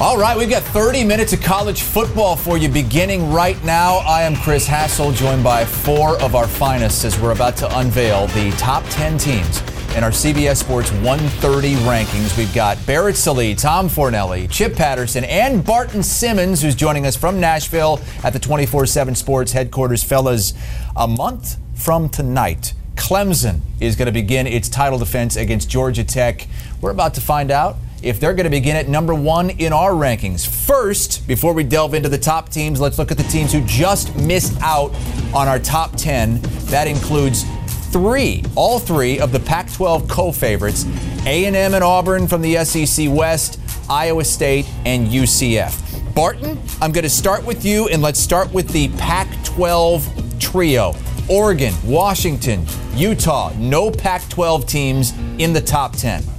All 0.00 0.18
right, 0.18 0.36
we've 0.36 0.50
got 0.50 0.64
30 0.64 1.04
minutes 1.04 1.32
of 1.32 1.40
college 1.40 1.82
football 1.82 2.34
for 2.34 2.58
you 2.58 2.68
beginning 2.68 3.30
right 3.30 3.62
now. 3.62 3.98
I 3.98 4.22
am 4.22 4.34
Chris 4.34 4.66
Hassel, 4.66 5.12
joined 5.12 5.44
by 5.44 5.64
four 5.64 6.20
of 6.20 6.34
our 6.34 6.48
finest 6.48 7.04
as 7.04 7.16
we're 7.20 7.30
about 7.30 7.56
to 7.58 7.78
unveil 7.78 8.26
the 8.28 8.50
top 8.58 8.82
10 8.88 9.18
teams 9.18 9.60
in 9.94 10.02
our 10.02 10.10
CBS 10.10 10.56
Sports 10.56 10.90
130 10.90 11.76
rankings. 11.86 12.36
We've 12.36 12.52
got 12.52 12.84
Barrett 12.86 13.14
Sallee, 13.14 13.54
Tom 13.54 13.88
Fornelli, 13.88 14.50
Chip 14.50 14.74
Patterson, 14.74 15.22
and 15.22 15.64
Barton 15.64 16.02
Simmons, 16.02 16.60
who's 16.60 16.74
joining 16.74 17.06
us 17.06 17.14
from 17.14 17.38
Nashville 17.38 18.00
at 18.24 18.32
the 18.32 18.40
24 18.40 18.86
7 18.86 19.14
Sports 19.14 19.52
headquarters. 19.52 20.02
Fellas, 20.02 20.54
a 20.96 21.06
month 21.06 21.56
from 21.76 22.08
tonight, 22.08 22.74
Clemson 22.96 23.60
is 23.78 23.94
going 23.94 24.06
to 24.06 24.12
begin 24.12 24.48
its 24.48 24.68
title 24.68 24.98
defense 24.98 25.36
against 25.36 25.70
Georgia 25.70 26.02
Tech. 26.02 26.48
We're 26.80 26.90
about 26.90 27.14
to 27.14 27.20
find 27.20 27.52
out 27.52 27.76
if 28.04 28.20
they're 28.20 28.34
going 28.34 28.44
to 28.44 28.50
begin 28.50 28.76
at 28.76 28.86
number 28.86 29.14
one 29.14 29.50
in 29.50 29.72
our 29.72 29.92
rankings. 29.92 30.46
First, 30.46 31.26
before 31.26 31.54
we 31.54 31.64
delve 31.64 31.94
into 31.94 32.10
the 32.10 32.18
top 32.18 32.50
teams, 32.50 32.78
let's 32.78 32.98
look 32.98 33.10
at 33.10 33.16
the 33.16 33.24
teams 33.24 33.52
who 33.52 33.64
just 33.64 34.14
missed 34.16 34.60
out 34.60 34.94
on 35.34 35.48
our 35.48 35.58
top 35.58 35.96
10. 35.96 36.40
That 36.66 36.86
includes 36.86 37.44
three, 37.90 38.44
all 38.56 38.78
three 38.78 39.18
of 39.18 39.32
the 39.32 39.40
Pac-12 39.40 40.08
co-favorites, 40.08 40.84
A&M 41.26 41.74
and 41.74 41.82
Auburn 41.82 42.28
from 42.28 42.42
the 42.42 42.62
SEC 42.64 43.08
West, 43.10 43.58
Iowa 43.88 44.24
State, 44.24 44.66
and 44.84 45.08
UCF. 45.08 46.14
Barton, 46.14 46.60
I'm 46.82 46.92
going 46.92 47.04
to 47.04 47.10
start 47.10 47.44
with 47.44 47.64
you, 47.64 47.88
and 47.88 48.02
let's 48.02 48.20
start 48.20 48.52
with 48.52 48.68
the 48.68 48.88
Pac-12 48.98 50.40
trio. 50.40 50.94
Oregon, 51.30 51.72
Washington, 51.84 52.66
Utah, 52.94 53.50
no 53.56 53.90
Pac 53.90 54.28
12 54.28 54.66
teams 54.66 55.14
in 55.38 55.54
the 55.54 55.60
top 55.60 55.96
10. 55.96 56.33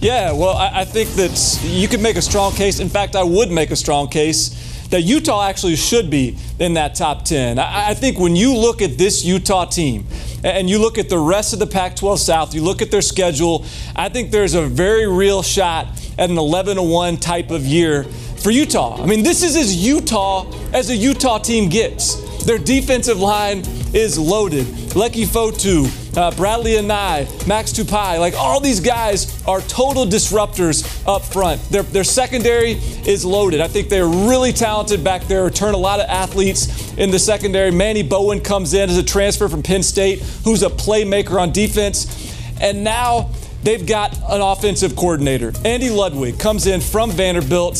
Yeah, 0.00 0.30
well, 0.30 0.56
I, 0.56 0.80
I 0.80 0.84
think 0.84 1.10
that 1.10 1.60
you 1.64 1.88
could 1.88 2.00
make 2.00 2.16
a 2.16 2.22
strong 2.22 2.52
case. 2.52 2.78
In 2.78 2.88
fact, 2.88 3.16
I 3.16 3.24
would 3.24 3.50
make 3.50 3.72
a 3.72 3.76
strong 3.76 4.08
case 4.08 4.86
that 4.90 5.02
Utah 5.02 5.48
actually 5.48 5.74
should 5.74 6.08
be 6.08 6.36
in 6.60 6.74
that 6.74 6.94
top 6.94 7.24
10. 7.24 7.58
I, 7.58 7.90
I, 7.90 7.94
think 7.94 8.18
when 8.18 8.36
you 8.36 8.54
look 8.56 8.80
at 8.80 8.96
this 8.96 9.24
Utah 9.24 9.64
team 9.64 10.06
and 10.44 10.70
you 10.70 10.78
look 10.78 10.98
at 10.98 11.08
the 11.08 11.18
rest 11.18 11.52
of 11.52 11.58
the 11.58 11.66
Pac 11.66 11.96
12 11.96 12.20
South, 12.20 12.54
you 12.54 12.62
look 12.62 12.80
at 12.80 12.90
their 12.90 13.02
schedule, 13.02 13.66
I 13.96 14.08
think 14.08 14.30
there's 14.30 14.54
a 14.54 14.62
very 14.62 15.06
real 15.06 15.42
shot 15.42 15.88
at 16.16 16.30
an 16.30 16.38
11 16.38 16.80
1 16.80 17.16
type 17.16 17.50
of 17.50 17.66
year 17.66 18.04
for 18.04 18.50
Utah. 18.50 19.02
I 19.02 19.06
mean, 19.06 19.24
this 19.24 19.42
is 19.42 19.56
as 19.56 19.76
Utah 19.84 20.50
as 20.72 20.90
a 20.90 20.96
Utah 20.96 21.38
team 21.38 21.68
gets. 21.68 22.27
Their 22.44 22.58
defensive 22.58 23.18
line 23.18 23.62
is 23.94 24.18
loaded. 24.18 24.66
Leki 24.94 25.26
Fotu, 25.26 25.86
uh, 26.16 26.30
Bradlee 26.32 26.78
Anae, 26.78 27.46
Max 27.46 27.72
Tupai, 27.72 28.18
like 28.18 28.34
all 28.34 28.60
these 28.60 28.80
guys 28.80 29.42
are 29.46 29.60
total 29.62 30.06
disruptors 30.06 31.06
up 31.06 31.24
front. 31.24 31.62
Their, 31.70 31.82
their 31.82 32.04
secondary 32.04 32.72
is 33.06 33.24
loaded. 33.24 33.60
I 33.60 33.68
think 33.68 33.88
they're 33.88 34.06
really 34.06 34.52
talented 34.52 35.04
back 35.04 35.24
there, 35.24 35.44
return 35.44 35.74
a 35.74 35.78
lot 35.78 36.00
of 36.00 36.06
athletes 36.08 36.92
in 36.94 37.10
the 37.10 37.18
secondary. 37.18 37.70
Manny 37.70 38.02
Bowen 38.02 38.40
comes 38.40 38.74
in 38.74 38.90
as 38.90 38.98
a 38.98 39.02
transfer 39.02 39.48
from 39.48 39.62
Penn 39.62 39.82
State, 39.82 40.20
who's 40.44 40.62
a 40.62 40.70
playmaker 40.70 41.40
on 41.40 41.52
defense. 41.52 42.34
And 42.60 42.82
now 42.82 43.30
they've 43.62 43.86
got 43.86 44.16
an 44.28 44.40
offensive 44.40 44.96
coordinator. 44.96 45.52
Andy 45.64 45.90
Ludwig 45.90 46.38
comes 46.38 46.66
in 46.66 46.80
from 46.80 47.10
Vanderbilt. 47.10 47.78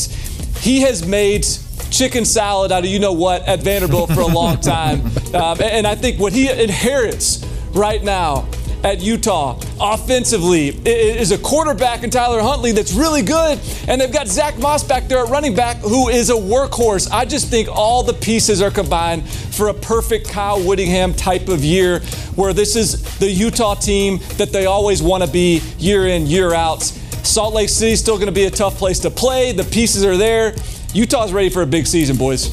He 0.59 0.81
has 0.81 1.05
made 1.05 1.45
chicken 1.89 2.25
salad 2.25 2.71
out 2.71 2.83
of 2.83 2.89
you 2.89 2.99
know 2.99 3.13
what 3.13 3.47
at 3.47 3.61
Vanderbilt 3.61 4.11
for 4.11 4.21
a 4.21 4.27
long 4.27 4.57
time. 4.61 5.05
Um, 5.33 5.57
and 5.61 5.85
I 5.85 5.95
think 5.95 6.19
what 6.19 6.33
he 6.33 6.49
inherits 6.49 7.45
right 7.73 8.03
now 8.03 8.47
at 8.83 9.01
Utah 9.01 9.59
offensively 9.79 10.69
is 10.69 11.31
a 11.31 11.37
quarterback 11.37 12.03
in 12.03 12.09
Tyler 12.09 12.41
Huntley 12.41 12.71
that's 12.71 12.93
really 12.93 13.21
good, 13.21 13.59
and 13.87 13.99
they've 13.99 14.11
got 14.11 14.27
Zach 14.27 14.57
Moss 14.57 14.83
back 14.83 15.07
there 15.07 15.19
at 15.19 15.29
running 15.29 15.53
back 15.53 15.77
who 15.77 16.09
is 16.09 16.29
a 16.29 16.33
workhorse. 16.33 17.09
I 17.11 17.25
just 17.25 17.49
think 17.49 17.67
all 17.69 18.03
the 18.03 18.13
pieces 18.13 18.61
are 18.61 18.71
combined 18.71 19.27
for 19.29 19.67
a 19.67 19.73
perfect 19.73 20.29
Kyle 20.29 20.61
Whittingham 20.61 21.13
type 21.13 21.49
of 21.49 21.63
year 21.63 21.99
where 22.35 22.53
this 22.53 22.75
is 22.75 23.19
the 23.19 23.29
Utah 23.29 23.75
team 23.75 24.19
that 24.37 24.51
they 24.51 24.65
always 24.65 25.03
want 25.03 25.23
to 25.23 25.29
be 25.29 25.61
year 25.77 26.07
in, 26.07 26.25
year 26.25 26.53
out. 26.53 26.83
Salt 26.83 27.53
Lake 27.53 27.69
City 27.69 27.91
is 27.91 27.99
still 27.99 28.15
going 28.15 28.27
to 28.27 28.31
be 28.31 28.45
a 28.45 28.51
tough 28.51 28.77
place 28.77 28.99
to 28.99 29.11
play. 29.11 29.51
The 29.51 29.65
pieces 29.65 30.05
are 30.05 30.17
there. 30.17 30.55
Utah's 30.93 31.31
ready 31.31 31.49
for 31.49 31.61
a 31.61 31.67
big 31.67 31.85
season, 31.85 32.17
boys. 32.17 32.49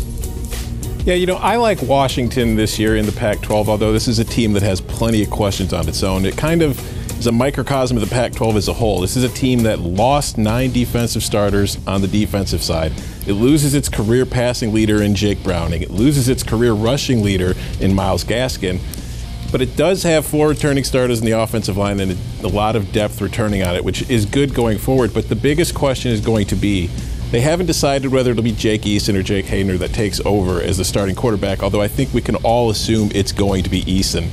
Yeah, 1.07 1.15
you 1.15 1.25
know, 1.25 1.37
I 1.37 1.57
like 1.57 1.81
Washington 1.81 2.55
this 2.55 2.79
year 2.79 2.97
in 2.97 3.07
the 3.07 3.13
Pac 3.13 3.41
12, 3.41 3.69
although 3.71 3.93
this 3.95 4.09
is 4.09 4.19
a 4.19 4.25
team 4.25 4.53
that 4.53 4.63
has 4.63 4.79
plenty 4.79 5.23
of 5.23 5.31
questions 5.31 5.73
on 5.73 5.89
its 5.89 6.03
own. 6.03 6.27
It 6.27 6.37
kind 6.37 6.61
of 6.61 6.79
is 7.19 7.27
a 7.27 7.33
microcosm 7.33 7.97
of 7.97 8.07
the 8.07 8.15
Pac 8.15 8.33
12 8.33 8.57
as 8.57 8.69
a 8.69 8.75
whole. 8.75 9.01
This 9.01 9.17
is 9.17 9.25
a 9.25 9.31
team 9.31 9.63
that 9.63 9.79
lost 9.79 10.37
nine 10.37 10.71
defensive 10.71 11.23
starters 11.23 11.79
on 11.87 12.03
the 12.03 12.09
defensive 12.09 12.63
side. 12.63 12.93
It 13.27 13.33
loses 13.33 13.73
its 13.75 13.89
career 13.89 14.27
passing 14.27 14.75
leader 14.75 15.03
in 15.03 15.15
Jake 15.15 15.43
Browning, 15.43 15.81
it 15.81 15.91
loses 15.91 16.29
its 16.29 16.43
career 16.43 16.73
rushing 16.73 17.23
leader 17.23 17.55
in 17.81 17.95
Myles 17.95 18.23
Gaskin. 18.23 18.81
But 19.51 19.63
it 19.63 19.77
does 19.77 20.03
have 20.03 20.27
four 20.27 20.49
returning 20.49 20.85
starters 20.85 21.21
in 21.21 21.25
the 21.25 21.41
offensive 21.41 21.79
line 21.79 22.01
and 22.01 22.19
a 22.43 22.49
lot 22.49 22.77
of 22.77 22.93
depth 22.93 23.23
returning 23.23 23.63
on 23.63 23.77
it, 23.77 23.85
which 23.85 24.11
is 24.11 24.27
good 24.27 24.53
going 24.53 24.77
forward. 24.77 25.15
But 25.15 25.31
the 25.31 25.37
biggest 25.37 25.75
question 25.75 26.11
is 26.11 26.21
going 26.21 26.47
to 26.49 26.57
be 26.57 26.91
they 27.31 27.41
haven't 27.41 27.67
decided 27.67 28.11
whether 28.13 28.31
it'll 28.31 28.43
be 28.43 28.53
Jake 28.53 28.83
Eason 28.83 29.15
or 29.15 29.23
Jake 29.23 29.47
Haener 29.47 29.79
that 29.79 29.93
takes 29.93 30.21
over 30.21 30.61
as 30.61 30.79
the 30.79 30.85
starting 30.85 31.17
quarterback, 31.17 31.63
although 31.63 31.83
I 31.83 31.89
think 31.89 32.15
we 32.15 32.23
can 32.23 32.37
all 32.37 32.71
assume 32.71 33.11
it's 33.15 33.33
going 33.33 33.65
to 33.65 33.71
be 33.71 33.83
Eason. 33.83 34.29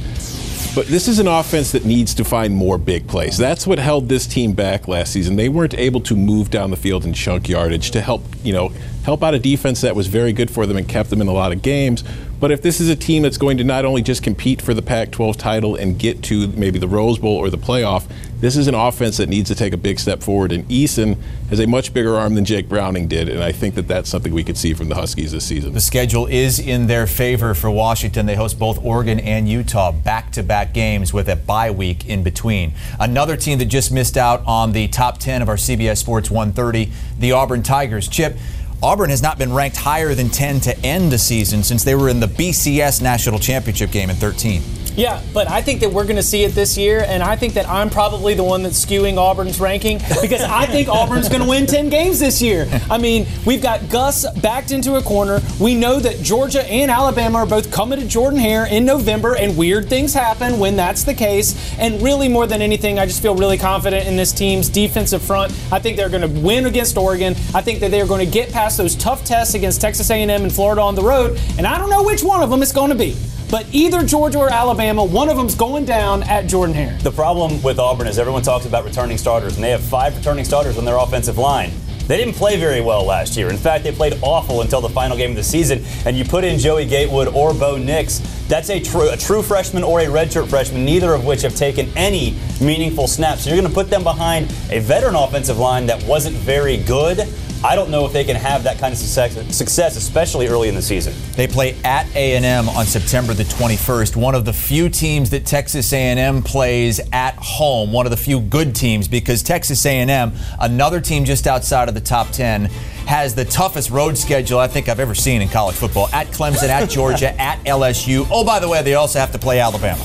But 0.76 0.88
this 0.88 1.08
is 1.08 1.20
an 1.20 1.28
offense 1.28 1.72
that 1.74 1.86
needs 1.86 2.16
to 2.16 2.24
find 2.24 2.56
more 2.56 2.80
big 2.80 3.08
plays. 3.08 3.38
That's 3.38 3.68
what 3.68 3.78
held 3.78 4.10
this 4.10 4.26
team 4.26 4.54
back 4.54 4.88
last 4.88 5.14
season. 5.14 5.36
They 5.36 5.48
weren't 5.48 5.76
able 5.76 6.02
to 6.02 6.16
move 6.16 6.50
down 6.50 6.72
the 6.72 6.78
field 6.78 7.06
in 7.06 7.14
chunk 7.14 7.48
yardage 7.48 7.92
to 7.92 8.02
help, 8.02 8.24
you 8.44 8.54
know, 8.54 8.70
help 9.04 9.22
out 9.22 9.36
a 9.36 9.40
defense 9.40 9.82
that 9.82 9.96
was 9.96 10.08
very 10.08 10.34
good 10.34 10.50
for 10.50 10.66
them 10.66 10.78
and 10.78 10.88
kept 10.88 11.12
them 11.12 11.22
in 11.22 11.28
a 11.28 11.32
lot 11.32 11.52
of 11.52 11.62
games. 11.62 12.04
But 12.44 12.52
if 12.52 12.62
this 12.62 12.82
is 12.82 12.90
a 12.90 12.96
team 12.98 13.24
that's 13.24 13.38
going 13.38 13.56
to 13.60 13.64
not 13.64 13.86
only 13.86 14.02
just 14.02 14.22
compete 14.22 14.62
for 14.62 14.74
the 14.74 14.82
Pac 14.82 15.12
12 15.12 15.38
title 15.38 15.78
and 15.78 15.98
get 15.98 16.22
to 16.24 16.50
maybe 16.50 16.78
the 16.78 16.90
Rose 16.90 17.18
Bowl 17.18 17.38
or 17.38 17.50
the 17.50 17.58
playoff, 17.58 18.06
this 18.42 18.58
is 18.58 18.68
an 18.68 18.76
offense 18.76 19.16
that 19.16 19.30
needs 19.30 19.48
to 19.48 19.56
take 19.56 19.72
a 19.72 19.78
big 19.78 19.98
step 19.98 20.22
forward. 20.22 20.52
And 20.52 20.68
Eason 20.68 21.16
has 21.50 21.62
a 21.62 21.66
much 21.66 21.94
bigger 21.94 22.18
arm 22.18 22.36
than 22.36 22.44
Jake 22.44 22.68
Browning 22.68 23.08
did. 23.08 23.30
And 23.30 23.42
I 23.42 23.54
think 23.54 23.76
that 23.76 23.88
that's 23.88 24.10
something 24.10 24.34
we 24.34 24.44
could 24.44 24.58
see 24.58 24.74
from 24.74 24.90
the 24.90 24.96
Huskies 24.96 25.32
this 25.32 25.46
season. 25.46 25.72
The 25.72 25.80
schedule 25.80 26.28
is 26.28 26.60
in 26.60 26.88
their 26.88 27.08
favor 27.08 27.54
for 27.54 27.72
Washington. 27.72 28.26
They 28.26 28.36
host 28.36 28.60
both 28.60 28.84
Oregon 28.84 29.22
and 29.22 29.48
Utah 29.48 29.94
back 29.94 30.34
to 30.34 30.44
back 30.44 30.74
games 30.74 31.14
with 31.14 31.30
a 31.30 31.38
bye 31.38 31.72
week 31.72 32.10
in 32.10 32.24
between. 32.24 32.74
Another 33.00 33.38
team 33.38 33.58
that 33.60 33.68
just 33.68 33.90
missed 33.90 34.18
out 34.18 34.44
on 34.46 34.74
the 34.74 34.90
top 34.90 35.18
10 35.18 35.42
of 35.42 35.48
our 35.48 35.56
CBS 35.56 36.00
Sports 36.00 36.30
130, 36.30 36.92
the 37.18 37.32
Auburn 37.32 37.64
Tigers. 37.64 38.10
Chip, 38.10 38.36
Auburn 38.84 39.12
has 39.12 39.22
not 39.22 39.38
been 39.38 39.54
ranked 39.54 39.78
higher 39.78 40.14
than 40.14 40.28
10 40.30 40.60
to 40.60 40.78
end 40.80 41.10
the 41.10 41.18
season 41.18 41.64
since 41.64 41.86
they 41.86 41.96
were 41.96 42.10
in 42.10 42.20
the 42.20 42.28
BCS 42.28 43.02
National 43.02 43.40
Championship 43.40 43.92
game 43.92 44.10
in 44.10 44.18
13. 44.18 44.62
Yeah, 44.96 45.22
but 45.34 45.50
I 45.50 45.62
think 45.62 45.82
that 45.82 45.92
we're 45.92 46.04
going 46.04 46.18
to 46.18 46.24
see 46.24 46.44
it 46.44 46.54
this 46.54 46.78
year, 46.78 47.04
and 47.08 47.24
I 47.24 47.36
think 47.36 47.56
that 47.56 47.68
I'm 47.68 47.90
probably 47.90 48.36
the 48.36 48.44
one 48.44 48.62
that's 48.62 48.84
skewing 48.84 49.18
Auburn's 49.18 49.60
ranking 49.60 49.98
because 50.22 50.44
I 50.44 50.68
think 50.68 50.88
Auburn's 50.88 51.30
going 51.30 51.42
to 51.42 51.48
win 51.48 51.66
10 51.66 51.90
games 51.90 52.20
this 52.20 52.42
year. 52.44 52.68
I 52.92 53.00
mean, 53.00 53.26
we've 53.44 53.62
got 53.62 53.90
Gus 53.90 54.30
backed 54.40 54.72
into 54.72 54.96
a 54.96 55.02
corner. 55.02 55.42
We 55.60 55.74
know 55.74 56.00
that 56.00 56.22
Georgia 56.22 56.64
and 56.70 56.92
Alabama 56.92 57.40
are 57.40 57.46
both 57.48 57.72
coming 57.72 58.00
to 58.00 58.08
Jordan 58.08 58.40
Hare 58.40 58.68
in 58.68 58.86
November, 58.86 59.36
and 59.36 59.58
weird 59.58 59.90
things 59.90 60.14
happen 60.14 60.60
when 60.60 60.76
that's 60.76 61.04
the 61.04 61.16
case. 61.16 61.76
And 61.80 62.00
really, 62.04 62.30
more 62.30 62.46
than 62.46 62.62
anything, 62.62 63.00
I 63.00 63.08
just 63.08 63.22
feel 63.22 63.36
really 63.36 63.58
confident 63.58 64.08
in 64.08 64.16
this 64.16 64.32
team's 64.32 64.70
defensive 64.70 65.24
front. 65.24 65.52
I 65.72 65.80
think 65.80 65.98
they're 65.98 66.10
going 66.10 66.22
to 66.22 66.42
win 66.42 66.68
against 66.68 66.98
Oregon. 66.98 67.34
I 67.56 67.62
think 67.62 67.80
that 67.80 67.90
they're 67.90 68.08
going 68.08 68.24
to 68.24 68.32
get 68.32 68.52
past 68.52 68.78
those 68.78 68.96
tough 68.96 69.26
tests 69.26 69.56
against 69.56 69.82
Texas 69.82 70.12
A&M 70.12 70.30
and 70.30 70.54
Florida 70.54 70.82
on 70.82 70.94
the 70.94 71.04
road, 71.04 71.40
and 71.58 71.66
I 71.66 71.80
don't 71.80 71.90
know 71.90 72.04
which 72.04 72.24
one 72.24 72.44
of 72.44 72.52
them 72.52 72.62
it's 72.62 72.72
going 72.72 72.90
to 72.90 72.96
be. 72.96 73.16
But 73.54 73.68
either 73.72 74.04
Georgia 74.04 74.40
or 74.40 74.50
Alabama, 74.50 75.04
one 75.04 75.30
of 75.30 75.38
them's 75.38 75.54
going 75.54 75.86
down 75.86 76.24
at 76.24 76.48
Jordan 76.48 76.74
Hare. 76.74 76.98
The 77.04 77.12
problem 77.12 77.62
with 77.62 77.78
Auburn 77.78 78.08
is 78.08 78.18
everyone 78.18 78.42
talks 78.42 78.66
about 78.66 78.84
returning 78.84 79.16
starters, 79.16 79.54
and 79.58 79.64
they 79.64 79.70
have 79.70 79.84
five 79.84 80.18
returning 80.18 80.44
starters 80.44 80.76
on 80.80 80.86
their 80.86 80.98
offensive 80.98 81.38
line. 81.38 81.70
They 82.08 82.18
didn't 82.18 82.34
play 82.34 82.60
very 82.60 82.82
well 82.82 83.06
last 83.06 83.38
year. 83.38 83.52
In 83.52 83.58
fact, 83.58 83.84
they 83.84 83.92
played 83.92 84.18
awful 84.24 84.62
until 84.62 84.82
the 84.82 84.90
final 84.90 85.16
game 85.16 85.30
of 85.30 85.36
the 85.36 85.44
season. 85.44 85.86
And 86.08 86.18
you 86.18 86.26
put 86.26 86.44
in 86.44 86.58
Joey 86.58 86.86
Gatewood 86.86 87.28
or 87.28 87.54
Bo 87.54 87.78
Nix, 87.78 88.22
that's 88.48 88.72
a 88.72 88.80
true, 88.80 89.12
a 89.12 89.18
true 89.18 89.44
freshman 89.44 89.84
or 89.84 90.00
a 90.00 90.06
redshirt 90.06 90.50
freshman, 90.50 90.84
neither 90.84 91.14
of 91.14 91.24
which 91.24 91.44
have 91.44 91.56
taken 91.56 91.96
any 91.96 92.36
meaningful 92.60 93.08
snaps. 93.08 93.44
So 93.44 93.52
you're 93.52 93.60
going 93.60 93.70
to 93.70 93.74
put 93.74 93.92
them 93.92 94.04
behind 94.04 94.50
a 94.72 94.80
veteran 94.80 95.14
offensive 95.14 95.60
line 95.60 95.86
that 95.86 96.04
wasn't 96.06 96.36
very 96.38 96.78
good. 96.78 97.20
I 97.64 97.76
don't 97.76 97.90
know 97.90 98.06
if 98.06 98.12
they 98.12 98.26
can 98.26 98.36
have 98.36 98.64
that 98.64 98.78
kind 98.78 98.92
of 98.92 99.00
success, 99.00 99.56
success, 99.56 99.96
especially 99.96 100.48
early 100.48 100.68
in 100.68 100.76
the 100.76 100.82
season. 100.82 101.14
They 101.38 101.48
play 101.48 101.78
at 101.86 102.14
A&M 102.14 102.68
on 102.68 102.86
September 102.86 103.34
the 103.34 103.46
21st. 103.46 104.18
One 104.18 104.36
of 104.36 104.44
the 104.44 104.52
few 104.52 104.90
teams 104.90 105.30
that 105.30 105.46
Texas 105.46 105.94
A&M 105.94 106.44
plays 106.44 107.00
at 107.14 107.36
home. 107.36 107.94
One 107.94 108.06
of 108.06 108.10
the 108.10 108.18
few 108.18 108.42
good 108.42 108.76
teams 108.76 109.08
because 109.08 109.42
Texas 109.42 109.86
A&M, 109.86 110.34
another 110.60 111.00
team 111.00 111.24
just 111.24 111.48
outside 111.48 111.88
of 111.88 111.94
the 111.96 112.02
top 112.02 112.32
10, 112.32 112.66
has 113.06 113.34
the 113.34 113.46
toughest 113.46 113.90
road 113.92 114.18
schedule 114.18 114.60
I 114.60 114.68
think 114.68 114.90
I've 114.90 115.00
ever 115.00 115.16
seen 115.16 115.42
in 115.42 115.48
college 115.48 115.76
football. 115.76 116.10
At 116.12 116.28
Clemson, 116.28 116.68
at 116.68 116.90
Georgia, 116.90 117.40
at 117.40 117.64
LSU. 117.64 118.28
Oh, 118.30 118.44
by 118.44 118.60
the 118.60 118.68
way, 118.68 118.82
they 118.82 118.96
also 118.96 119.20
have 119.20 119.32
to 119.32 119.40
play 119.40 119.62
Alabama. 119.62 120.04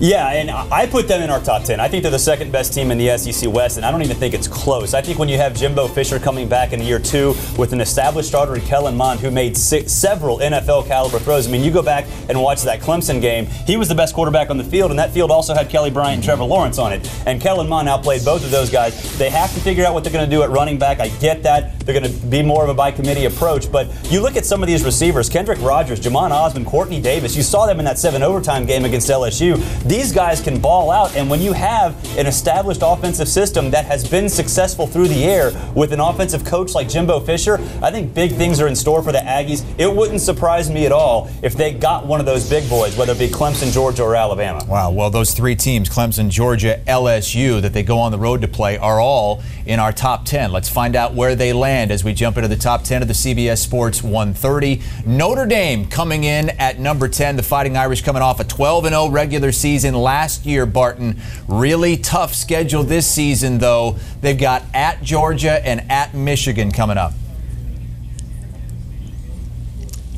Yeah, 0.00 0.28
and 0.30 0.50
I 0.50 0.86
put 0.86 1.08
them 1.08 1.20
in 1.20 1.28
our 1.28 1.40
top 1.40 1.64
10. 1.64 1.78
I 1.78 1.86
think 1.86 2.02
they're 2.02 2.10
the 2.10 2.18
second 2.18 2.50
best 2.50 2.72
team 2.72 2.90
in 2.90 2.96
the 2.96 3.18
SEC 3.18 3.52
West, 3.52 3.76
and 3.76 3.84
I 3.84 3.90
don't 3.90 4.00
even 4.00 4.16
think 4.16 4.32
it's 4.32 4.48
close. 4.48 4.94
I 4.94 5.02
think 5.02 5.18
when 5.18 5.28
you 5.28 5.36
have 5.36 5.54
Jimbo 5.54 5.88
Fisher 5.88 6.18
coming 6.18 6.48
back 6.48 6.72
in 6.72 6.80
year 6.80 6.98
two 6.98 7.34
with 7.58 7.74
an 7.74 7.82
established 7.82 8.30
starter 8.30 8.54
in 8.54 8.62
Kellen 8.62 8.96
Mond, 8.96 9.20
who 9.20 9.30
made 9.30 9.58
six, 9.58 9.92
several 9.92 10.38
NFL 10.38 10.86
caliber 10.86 11.18
throws. 11.18 11.46
I 11.46 11.50
mean, 11.50 11.62
you 11.62 11.70
go 11.70 11.82
back 11.82 12.06
and 12.30 12.40
watch 12.40 12.62
that 12.62 12.80
Clemson 12.80 13.20
game, 13.20 13.44
he 13.66 13.76
was 13.76 13.88
the 13.88 13.94
best 13.94 14.14
quarterback 14.14 14.48
on 14.48 14.56
the 14.56 14.64
field, 14.64 14.90
and 14.90 14.98
that 14.98 15.10
field 15.12 15.30
also 15.30 15.52
had 15.52 15.68
Kelly 15.68 15.90
Bryant 15.90 16.14
and 16.14 16.24
Trevor 16.24 16.44
Lawrence 16.44 16.78
on 16.78 16.94
it. 16.94 17.06
And 17.26 17.38
Kellen 17.38 17.68
Mond 17.68 17.86
outplayed 17.86 18.24
both 18.24 18.42
of 18.42 18.50
those 18.50 18.70
guys. 18.70 19.18
They 19.18 19.28
have 19.28 19.52
to 19.52 19.60
figure 19.60 19.84
out 19.84 19.92
what 19.92 20.02
they're 20.02 20.12
going 20.14 20.24
to 20.24 20.34
do 20.34 20.42
at 20.42 20.48
running 20.48 20.78
back. 20.78 21.00
I 21.00 21.08
get 21.18 21.42
that. 21.42 21.78
They're 21.80 22.00
going 22.00 22.10
to 22.10 22.26
be 22.28 22.42
more 22.42 22.64
of 22.64 22.70
a 22.70 22.74
by 22.74 22.90
committee 22.90 23.26
approach, 23.26 23.70
but 23.70 23.86
you 24.10 24.22
look 24.22 24.36
at 24.36 24.46
some 24.46 24.62
of 24.62 24.66
these 24.66 24.82
receivers 24.82 25.28
Kendrick 25.28 25.60
Rogers, 25.60 26.00
Jhamon 26.00 26.30
Ausbon, 26.30 26.64
Quartney 26.64 27.02
Davis. 27.02 27.36
You 27.36 27.42
saw 27.42 27.66
them 27.66 27.80
in 27.80 27.84
that 27.84 27.98
seven 27.98 28.22
overtime 28.22 28.64
game 28.64 28.86
against 28.86 29.10
LSU. 29.10 29.58
These 29.90 30.12
guys 30.12 30.40
can 30.40 30.60
ball 30.60 30.92
out. 30.92 31.16
And 31.16 31.28
when 31.28 31.40
you 31.40 31.52
have 31.52 31.96
an 32.16 32.28
established 32.28 32.82
offensive 32.84 33.26
system 33.26 33.72
that 33.72 33.86
has 33.86 34.08
been 34.08 34.28
successful 34.28 34.86
through 34.86 35.08
the 35.08 35.24
air 35.24 35.50
with 35.74 35.92
an 35.92 35.98
offensive 35.98 36.44
coach 36.44 36.74
like 36.74 36.88
Jimbo 36.88 37.18
Fisher, 37.18 37.54
I 37.82 37.90
think 37.90 38.14
big 38.14 38.30
things 38.30 38.60
are 38.60 38.68
in 38.68 38.76
store 38.76 39.02
for 39.02 39.10
the 39.10 39.18
Aggies. 39.18 39.64
It 39.78 39.92
wouldn't 39.92 40.20
surprise 40.20 40.70
me 40.70 40.86
at 40.86 40.92
all 40.92 41.28
if 41.42 41.54
they 41.54 41.72
got 41.72 42.06
one 42.06 42.20
of 42.20 42.26
those 42.26 42.48
big 42.48 42.70
boys, 42.70 42.96
whether 42.96 43.14
it 43.14 43.18
be 43.18 43.26
Clemson, 43.26 43.72
Georgia, 43.72 44.04
or 44.04 44.14
Alabama. 44.14 44.64
Wow. 44.68 44.92
Well, 44.92 45.10
those 45.10 45.34
three 45.34 45.56
teams, 45.56 45.88
Clemson, 45.88 46.30
Georgia, 46.30 46.80
LSU, 46.86 47.60
that 47.60 47.72
they 47.72 47.82
go 47.82 47.98
on 47.98 48.12
the 48.12 48.18
road 48.18 48.42
to 48.42 48.48
play, 48.48 48.78
are 48.78 49.00
all 49.00 49.42
in 49.66 49.80
our 49.80 49.92
top 49.92 50.24
10. 50.24 50.52
Let's 50.52 50.68
find 50.68 50.94
out 50.94 51.14
where 51.16 51.34
they 51.34 51.52
land 51.52 51.90
as 51.90 52.04
we 52.04 52.14
jump 52.14 52.36
into 52.36 52.48
the 52.48 52.56
top 52.56 52.84
10 52.84 53.02
of 53.02 53.08
the 53.08 53.14
CBS 53.14 53.58
Sports 53.58 54.04
130. 54.04 54.82
Notre 55.04 55.46
Dame 55.46 55.84
coming 55.86 56.22
in 56.22 56.50
at 56.60 56.78
number 56.78 57.08
10. 57.08 57.34
The 57.34 57.42
Fighting 57.42 57.76
Irish 57.76 58.02
coming 58.02 58.22
off 58.22 58.38
a 58.38 58.44
12 58.44 58.84
0 58.84 59.08
regular 59.08 59.50
season 59.50 59.79
last 59.84 60.46
year, 60.46 60.66
Barton. 60.66 61.20
Really 61.48 61.96
tough 61.96 62.34
schedule 62.34 62.82
this 62.82 63.06
season, 63.06 63.58
though. 63.58 63.96
They've 64.20 64.38
got 64.38 64.62
at 64.74 65.02
Georgia 65.02 65.66
and 65.66 65.90
at 65.90 66.14
Michigan 66.14 66.70
coming 66.70 66.98
up. 66.98 67.12